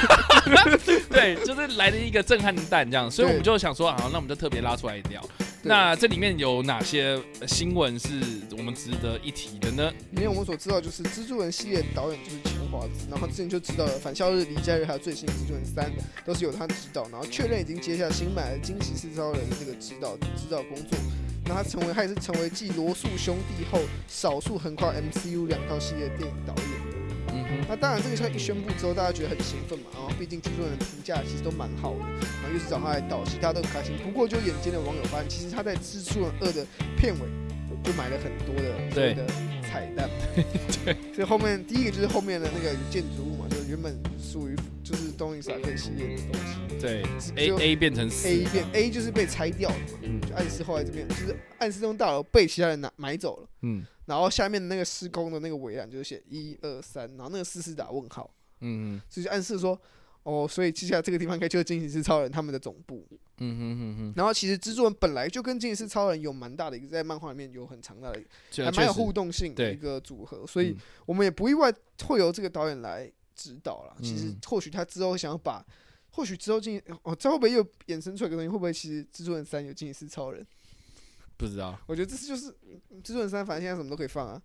[1.08, 5.22] 对，就是来了一个震撼弹这样，所以我们就想说，好，那我们就特别拉出来聊。
[5.62, 8.20] 对那这里面有哪些呃新闻是
[8.58, 9.90] 我们值得一提的呢？
[10.10, 15.86] 里面我们所知道就是蜘蛛人系列导演就是钱华子，然后之前就知道了《返校日》《离家日》还有最新的《蜘蛛人三》
[16.26, 20.98] 都是由他指导，然后确认已经接下新买的《惊奇四超人》的这个指导指导工作。
[21.46, 26.95] 那他成为他也是成为继罗素兄弟后少数横跨 MCU 两套系列电影导演
[27.68, 32.00] 那当然，这个消息一宣布之后，大家觉得很兴奋嘛，然后毕竟蜘蛛人的评价其实都蛮好的，
[32.42, 33.96] 然后又是找他来导戏，大家都很开心。
[34.04, 36.66] 不过，就眼尖的网友发现，其实他在《蜘蛛人二》的
[36.96, 37.20] 片尾
[37.82, 39.26] 就买了很多的所谓的
[39.62, 40.08] 彩蛋，
[40.84, 46.56] 对，所以后面第一个就是后面的那个建筑物嘛，就原本属于就是东尼斯塔克系列的东西。
[46.80, 50.20] 对只，A 有 A 变成四，A 变 A 就是被拆掉了嘛，嗯。
[50.20, 53.48] 就暗示后来这边就是暗示这栋大楼被其他人拿买走了。
[53.62, 58.28] 嗯然后下面的那个施工的那个围栏就是写一二三，然后那个四是打问号，
[58.60, 59.78] 嗯所以就暗示说，
[60.22, 63.06] 哦，所以接下来这个地方应该就是惊奇四超人他们的总部。
[63.38, 68.18] 嗯哼哼哼，然后其实蜘蛛人本来就跟惊奇四超人有蛮大的一个在漫画里面有很强大的
[68.64, 71.70] 还蛮有互动性的一个组合，所以嗯我们也不意外
[72.04, 73.96] 会由这个导演来指导了。
[74.00, 75.62] 其实嗯或许他之后想要把，
[76.12, 78.48] 或许之后进哦，这会不会又衍生出来一个东西？
[78.48, 80.46] 会不会其实蜘蛛人三有惊奇四超人？
[81.36, 81.78] 不知道。
[81.86, 82.54] 我觉得这是就是
[83.02, 84.40] 至尊三，反正现在什么都可以放啊。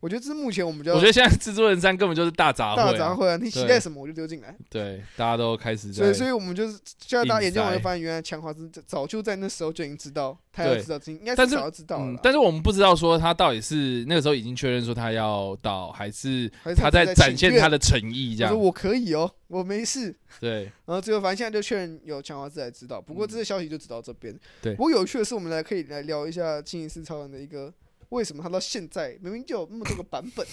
[0.00, 4.54] 我觉得这是目前我们比较我觉得现在制作人三根本就是大杂烩啊，大杂烩啊，你期待什么我就丢进来。
[4.68, 18.52] 对，大家都开始所以，在所以我们就是现在大家眼睛完硬塞就发现，原来强华是早就在那时候就已经知道他要知道这，应该是是早就知道了嗯。，但是我们不知道说他到底是那个时候已经确认说他要到，还是他在展现他的诚意这样。
[18.52, 20.14] 我说我可以哦，我没事。
[20.40, 24.34] 对，然后最后反正现在就确认有强华自来知道，不过这个消息就只到这边。
[24.34, 27.72] 嗯对不过有趣的是，我们来可以来聊一下《金银四超人》的一个
[28.10, 30.46] 为什么他到现在明明就有那么多个版本，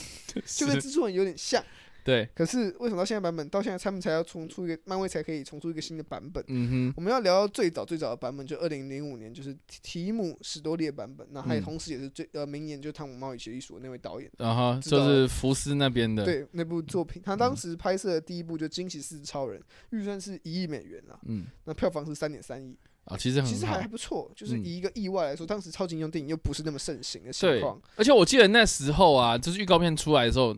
[0.45, 1.63] 就跟蜘蛛人有点像，
[2.03, 6.43] 对，可是为什么到现在版本到现在他们才要重出一个漫威才可以重出一个新的版本？
[6.47, 11.25] 嗯哼，我们要聊到最早最早的版本，就二零零五年，就是提姆史多利的版本。
[11.31, 11.63] 那还有嗯。
[11.63, 22.75] 同时也是最呃明年就是汤姆猫与协议所那位导演，然后就是福斯那边的，，对那部作品，他当时拍摄的第一部就《惊奇四超人》，预算是一亿美元啊，嗯，那票房是三点三亿，
[23.05, 24.31] 啊，其实其实还还，不错。
[24.35, 24.63] 就是嗯。
[24.65, 30.53] 以一个意外来说，当时超级英雄电影又不是那么盛行的情对况，，而且我记得那时候啊，就是预告片出来的时候，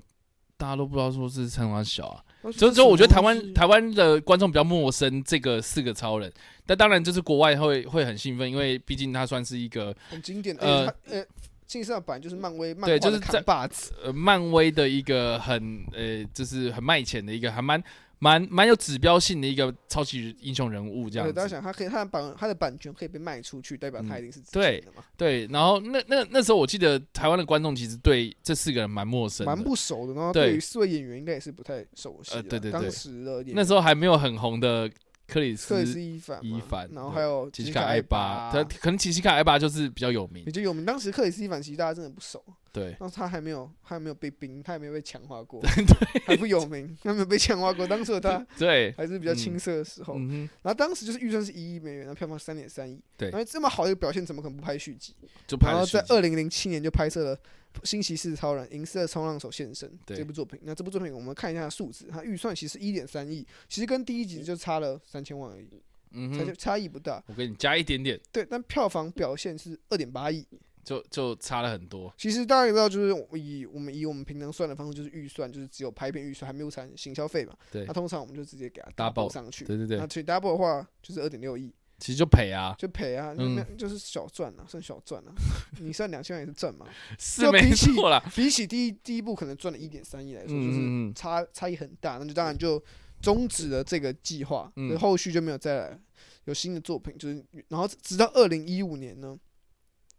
[0.57, 2.23] 大家都不知道说是陈华小啊，
[2.53, 6.31] 所以说我觉得台湾台湾的观众比较陌生这个四个超人，
[6.65, 11.25] 但当然就是国外会会很兴奋，因为毕竟它算是一个很经典，的呃呃，
[11.65, 13.67] 金色版就是漫威漫对就是在把
[14.13, 17.83] 漫威的一个很呃就是很卖钱的一个还蛮
[18.19, 21.47] 蛮蛮有指标性的一个超级英雄人物这样子，大家。
[21.47, 25.03] 想他可以他的版他的版权可以被卖出去，代表他嗯一定是值对的嘛。
[25.15, 32.37] 对，然后那那那时候我记得台湾的观众其实对这四个人蛮陌生蛮，不熟的，然后对对于四位演员应该也是不太熟悉的。
[32.37, 34.89] 呃对对对当时的那时候还没有很红的
[35.27, 40.51] 克里斯克里斯伊凡，伊凡然后还有卡奇奇卡艾巴，他可能奇西卡艾巴就是比较有名也。
[40.51, 40.85] 就有名。
[40.85, 42.43] 当时克里斯伊凡其实大家真的不熟，
[42.75, 45.61] 对，然后他还没有还没有被冰，他还没有被强化过，
[46.27, 47.87] 还不有名，他没有被强化过。
[47.87, 53.29] 当时的他 对，还是比较青涩的时候，嗯，然后当时就是预算是一亿美元，然后票房三点三亿，对。
[53.29, 55.15] 然后这么好的一个表现，怎么可能不拍续集？
[55.47, 57.37] 就拍然后在二零零七年就拍摄了
[57.85, 60.59] 《新骑士超人：银色冲浪手现身》这部作品。
[60.63, 67.23] 那这部作品我们看一下数字，它预算其实一点三亿，其实跟第一集就差了三千万而已，嗯差差异不大。
[67.27, 70.45] 我给你加一点点，对，但票房表现是二点八亿。
[70.85, 72.13] 就就差了很多。
[72.17, 77.53] 其实大家也知道，就是以我们以我们平常算的方式，就是预算就是只有拍片预算，还没有产行销费嘛。
[77.71, 79.65] 对那通常我们就直接给它 Double 上去。
[79.65, 85.33] 对对对那，其实 double 的话就是二点六亿，其实就赔啊，就赔啊，嗯那就是小赚啊，算小赚啊。
[85.81, 86.85] 你算两千万也是赚嘛。
[87.17, 88.23] 是没就比起错啦。
[88.35, 92.81] 比起第一第一步可能赚了一点三亿来说，就是差差异很大，那就当然就
[93.21, 95.99] 终止了这个计划，嗯后续就没有再来
[96.43, 99.35] 有新的作品，就是然后直到二零一五年呢，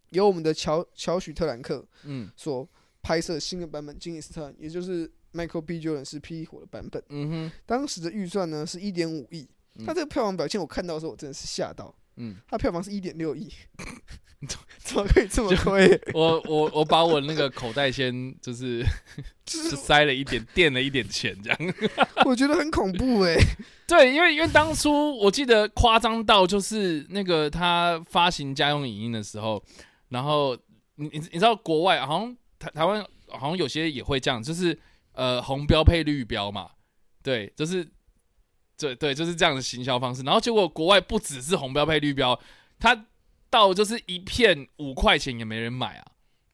[0.09, 2.67] 由我们的乔乔许特兰克嗯所
[3.01, 5.79] 拍摄新的版本《金尼斯特》，也就是 Michael B.
[5.79, 13.49] Jordan 是霹雳火的版本，嗯哼，当时的预算呢是一点五亿，嗯它这个票房表现我看到的时候我真的是吓到，嗯，他票房是一点六亿，
[14.79, 15.99] 怎么可以这么亏？
[16.13, 18.83] 我我我把我那个口袋先就是
[19.45, 21.59] 就 就是塞了一点，垫了一点钱这样。
[22.25, 23.35] 我觉得很恐怖哎、
[23.87, 29.63] 对，因为因为当初我记得夸张到就是那个他发行家用影音的时候，
[30.09, 30.55] 然后
[30.95, 34.77] 你你你知道国外好像台台湾好像有些也会这样，就是
[35.13, 36.71] 呃红标配绿标嘛，
[37.21, 37.87] 对，就是
[38.77, 40.21] 对对就是这样的行销方式。
[40.23, 42.39] 然后结果国外不只是红标配绿标，
[42.79, 43.05] 它
[43.49, 46.05] 到就是一片五块钱也没人买啊。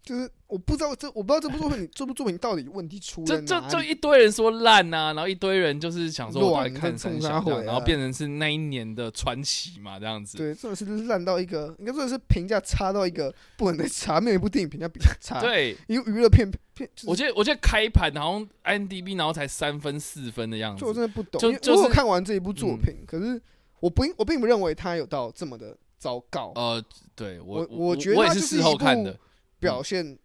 [0.03, 3.71] 就是我不知道这我不知道这部作品这部作品到底问题出就在哪里。
[3.71, 10.37] 就就一堆人说烂呐、然后一堆人就是想说看三冲小这样，啥回啊然后变成是那一年的传奇嘛，这样子。
[10.37, 20.93] 对，真的是烂到一个，应该说的是评价差到一个不能再差，没有一部电影评价比较差。，对，因为娱乐片片，就是我觉得我觉得开盘然后 n d b 然后才三分四分的样子就我。
[20.93, 23.41] 真的不懂，就就是我看完这一部作嗯品，可是
[23.79, 26.83] 我不我并不认为它有到这么的糟糕，呃，
[27.15, 29.17] 对我我我觉得我也是事后看的，
[29.63, 30.17] 表现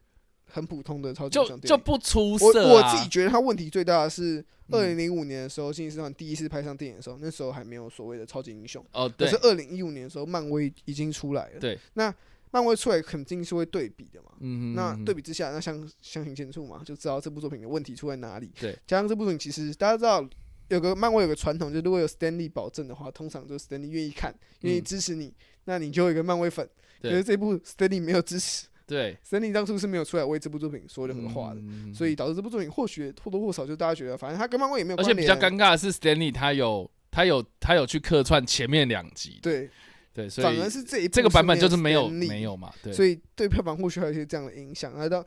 [0.46, 1.76] 很普通的超级就英雄电影。
[1.76, 2.72] 就不出我色啊。
[2.72, 8.84] 我自己觉得他问题最大的是二嗯零零五年的时候，《金狮团》第一次拍上电影的时候，那时候还没有所谓的超级英雄。
[8.92, 11.60] 哦，对可是二零一五年的时候，漫威已经出来了。
[11.60, 12.14] 对，那
[12.50, 14.30] 漫威出来肯定是会对比的嘛。
[14.40, 18.50] 嗯，那嗯对比之下，那相相形见绌嘛，就知道这部作品的问题出在哪里。
[18.58, 20.26] 对，加上这部作品其实大家知道
[20.68, 25.32] 有个漫威有个传统，就是如果有 Stanley 保证的话，通常就是 Stanley 愿意看，愿意嗯支持你，
[25.64, 26.66] 那你就有一个漫威粉。
[27.00, 31.60] 可对是这部 Stanley 没有支持对，Stanley 当初是没有出来为这部作品说任何话的。
[31.60, 31.94] 嗯。
[31.94, 35.26] 所以导致这部作品或许或多或少就大家觉得，反正他跟漫威也没有关而且比。
[35.26, 39.68] 较尴尬的是，Stanley 他有他有他有去客串前面两集，对，
[40.14, 45.24] 对，所以反而是这一这个版本就是没有没有嘛，对，所以对票房或许还有一些这样的影响，而到，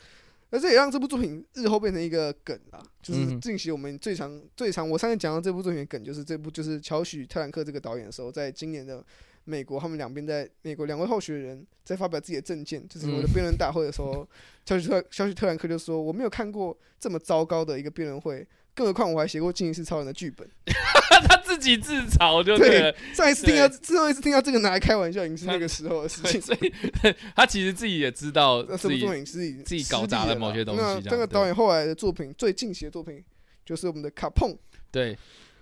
[0.50, 9.04] 而这也让这部作品日后变成一个梗啊，就是近期我们最常最常我上次讲到这部作品的梗，就是这部就是乔许特兰克这个导演的时候，在今年的
[9.44, 14.28] 美国，他们两边在美国两位候选人在发表自己的政见，就是我的嗯辩论大会的时候，
[14.66, 18.48] 乔许特肖许特兰克就说我没有看过这么糟糕的一个辩论会。
[18.74, 20.50] 更何况我还写过《金银是超人》的剧本。
[21.28, 26.40] 他自己自嘲就对了，上一次听到上一次听到这个拿来开玩笑，已经是那个时候的事情。
[26.42, 26.74] 所以
[27.36, 33.22] 他其实自己也知道那己作品是以自己搞砸了某些东西这个导演后来的作品最近期的作品
[33.66, 34.58] 就是我们的卡碰，
[34.90, 35.18] 对。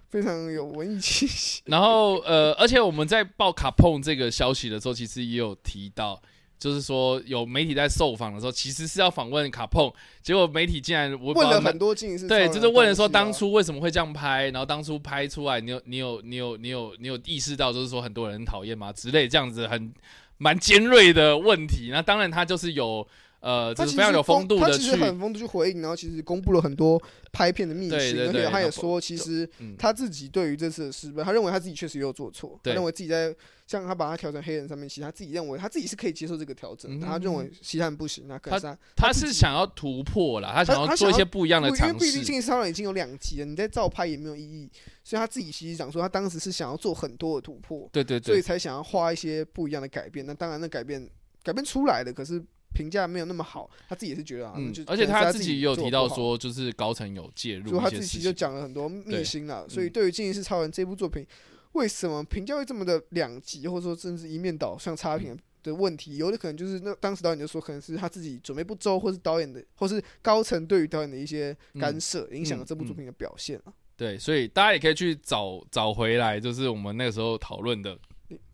[0.09, 1.61] 非常有文艺气息。
[1.67, 6.19] 然后呃，而且我们在报卡碰这个消息的时候，其实也有提到，
[6.57, 9.91] 就是说有媒体在受访的时候，其实是要访问卡碰，
[10.21, 11.93] 结果媒体竟然问了很多
[12.27, 19.93] 对，就是问了说当初初为什么会这样拍，然后当初拍出来，你有你有你有你有你有意识到，就是说很多人很讨厌吗之类这样子很
[20.37, 21.89] 蛮尖锐的问题。
[21.91, 23.07] 那当然他就是有
[23.39, 33.33] 呃，就是非常有风度的他其实，很风度去回应，然后其实公布了很多拍片的秘辛，而且他也说，其实嗯，他自己对于这次的失败，他认为他自己确实也有做错，他认为自己在
[33.65, 42.41] 像他把他调成黑人上面，其实他自己认为他自己是可以接受这个调整，嗯他认为其他人不行，那可是他他是想要突破了，他想他要做一些不一样的不因为尝试毕竟《金。
[42.41, 44.69] 超人》已经有两集了，你在照拍也没有意义，
[45.03, 50.25] 所以他自己其实讲说，他当时是想要做很多的突破，对对对，所以才想要画一些不一样的改变。
[50.25, 51.07] 那当然，那改变
[51.43, 52.41] 改变出来的，可是
[52.73, 54.49] 评价没有那么好，他自己也是觉得
[54.87, 58.07] 而且他自己也有提到说，就是高层有介入就他一些事情。
[58.07, 59.67] 自己就讲了很多秘辛了。
[59.67, 61.25] 所以嗯对于《金银是超人》这部作品，
[61.73, 73.73] 为什么评价会这么的两极，或者说甚至一面倒，像差评的问题，有的可能就是那当时导演就说，可能是他自己准备不周，或是导演的，或是高层对于导演的一些干涉，影响了这部作品的表现啊。
[73.97, 77.99] 对，所以大家也可以去找找回来，就是我们那个时候讨论的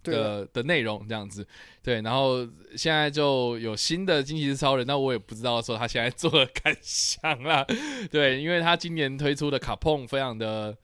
[0.03, 1.45] 的的内容这样子，
[1.81, 2.45] 对，然后
[2.75, 7.65] 现在就有新的惊奇是超人，那我也不知道说他现在做的感想啦，
[8.11, 10.77] 对，因为他今年推出的卡碰非常的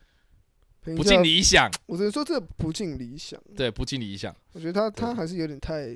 [0.84, 3.40] 不尽理想，我只能说这不尽理想。
[3.56, 5.96] 对，不尽理想，我觉得他他还是有点太，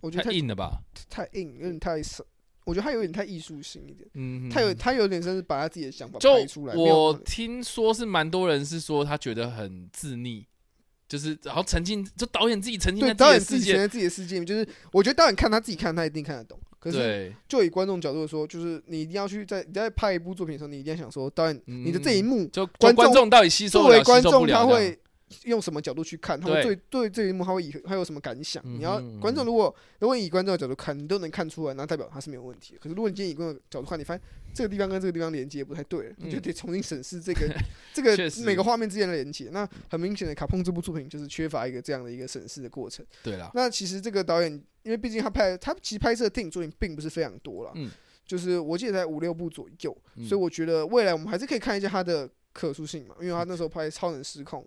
[0.00, 0.82] 我觉得太太硬了吧？
[1.08, 2.24] 太硬，有点太少。
[2.64, 6.74] 我觉得他有点太艺术性一点，嗯，他有他有点像是把他自己的想法就拍出来。
[6.76, 10.44] 我听说是蛮多人是说他觉得很自溺，
[11.12, 16.58] 就是然后沉浸，就导演自己沉浸对在导演自己的世界，自己的世界就是我觉得导演看他自己看，他一定看得懂。
[16.78, 24.98] 可是对，就以观众角度说，就是你一定要去在你在拍一部作品的时候，你一定要想说，导演嗯你的这一幕就就观众到底吸收作为观众他会
[25.44, 28.62] 用什么角度去看，他们对对这一幕他会以他有什么感想？
[28.64, 32.80] 你要观众如果如果以观众的角度看，你都能看出来，那代表他是没有问题的。
[32.82, 34.22] 可是如果你今天以观众的角度看，你发现
[34.54, 37.48] 这个地方跟这个地方连接不太对了，你就嗯得重新审视这个
[37.94, 39.48] 这个每个画面之间的连接。
[39.52, 43.04] 那很明显的，卡碰这部作品就是缺乏一个这样的一个审视的过程。
[43.22, 44.52] 对啦，那其实这个导演，
[44.82, 47.90] 因为毕竟他拍他其实拍摄的电影作品并不是非常多了，嗯
[48.24, 54.62] 就是我记得在五六部左右，嗯所以我觉得未来我们还是可以看一下他的可塑性嘛，因为他那时候拍《超能失控》，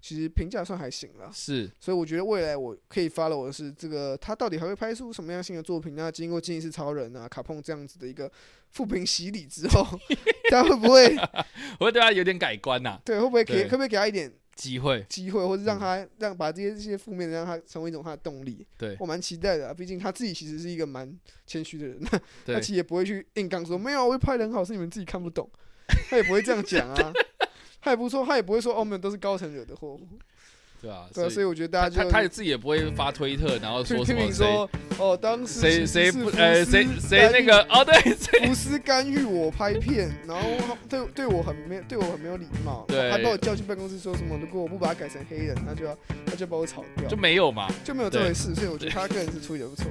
[0.00, 1.70] 其实评价算还行了，是。
[1.78, 5.94] 所以我觉得未来我可以 follow 的是这个他到底还会拍出什么样新的作品？
[5.94, 8.30] 那经过《惊异是超人》啊、卡碰这样子的一个
[8.70, 9.86] 复评洗礼之后，
[10.50, 11.14] 他会不会
[11.78, 13.64] 我会对他有点改观呐，对会不会给对。
[13.64, 18.66] 可不可以给他一点机会，机会，或者让他让把这些这些负面的让他成为一种他的动力？
[18.76, 18.96] 对。
[19.00, 21.14] 我蛮期待的、啊，毕竟他自己其实是一个蛮
[21.46, 21.98] 谦虚的人，
[22.44, 22.54] 对。
[22.56, 25.50] 他其实也不会去硬刚说没有，我拍的很好，是你们自己看不懂，
[26.10, 27.12] 他也不会这样讲啊，
[27.82, 29.98] 他也不错，他也不会说哦，没有都是高层惹的祸，
[30.82, 43.10] 对啊，对啊，所以我觉得大他他家就他自己也不会发推特，然后说 什么谁评说哦，当时谁谁不呃谁谁那个哦对 谁福斯干预我拍片，然后对对我很没有对我很没有礼貌，对。
[43.10, 47.66] 还把我叫去办公室说什么，如果我不把他改成黑人，他就要他就把我炒掉，就没有嘛。
[47.84, 49.86] 就没有这回事，所以我觉得他个人是处理的不错。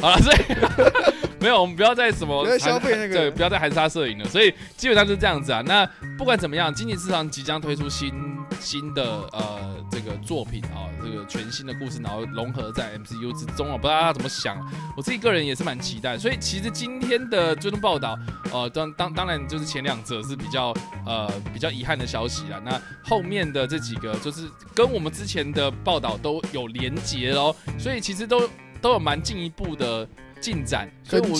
[0.00, 0.36] 好了，所以
[1.40, 4.24] 没有，我们不要再什么消费那个 对，不要再含沙射影了。
[4.26, 5.62] 所以基本上就是这样子啊。
[5.66, 8.12] 那不管怎么样，经济市场即将推出新
[8.60, 14.56] 新的呃这个作品啊，这个全新的故事，然后融合在 MCU 之中啊，不知道大家怎么想。
[14.96, 16.16] 我自己个人也是蛮期待。
[16.16, 18.18] 所以其实今天的追踪报道，
[18.52, 20.72] 呃，当当当然就是前两者是比较
[21.04, 22.60] 呃比较遗憾的消息啦。
[22.64, 28.48] 那后面的这几个就是跟我们之前的报道都有连结哦，所以其实都
[28.80, 30.08] 都有蛮进一步的
[30.40, 31.38] 进展，所以我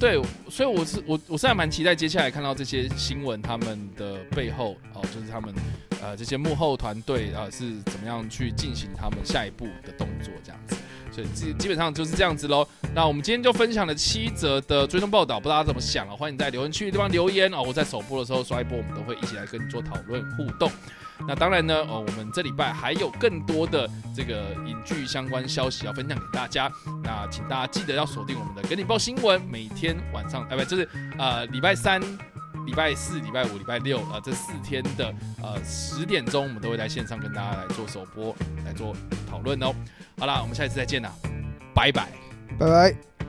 [0.00, 5.54] 对，所以我是我我是还蛮期待接下来看到这些新闻他们的背后哦，就是他们
[6.02, 10.76] 呃这些幕后团队啊、是怎么样去进行他们下一步的动作这样子。
[11.10, 12.66] 所以基基本上就是这样子喽。
[12.94, 16.14] 那我们今天就分享了七则的追踪报道，不知道大家怎么想啊？
[16.14, 17.62] 欢迎在留言区的地方留言哦。
[17.66, 20.70] 我在首播的时候刷一波，我们都会一起来跟你做讨论互动。
[21.26, 26.70] 那当然呢，哦，我们这礼拜还有更多的这个影剧相关消息要分享给大家。
[27.02, 30.88] 那请大家记得要锁定我们的《跟你报新闻》，每天晚上，哎，不，就是
[31.18, 32.00] 呃礼拜三、
[32.64, 35.12] 礼拜四、礼拜五、礼拜六，呃这四天的
[35.42, 38.94] 呃十点钟，我们都会在线上跟大家来做首播，来做
[39.28, 39.74] 讨论哦。
[40.18, 41.12] 好啦，我们下一次再见啦，
[41.74, 42.08] 拜拜。
[42.58, 43.27] 拜拜。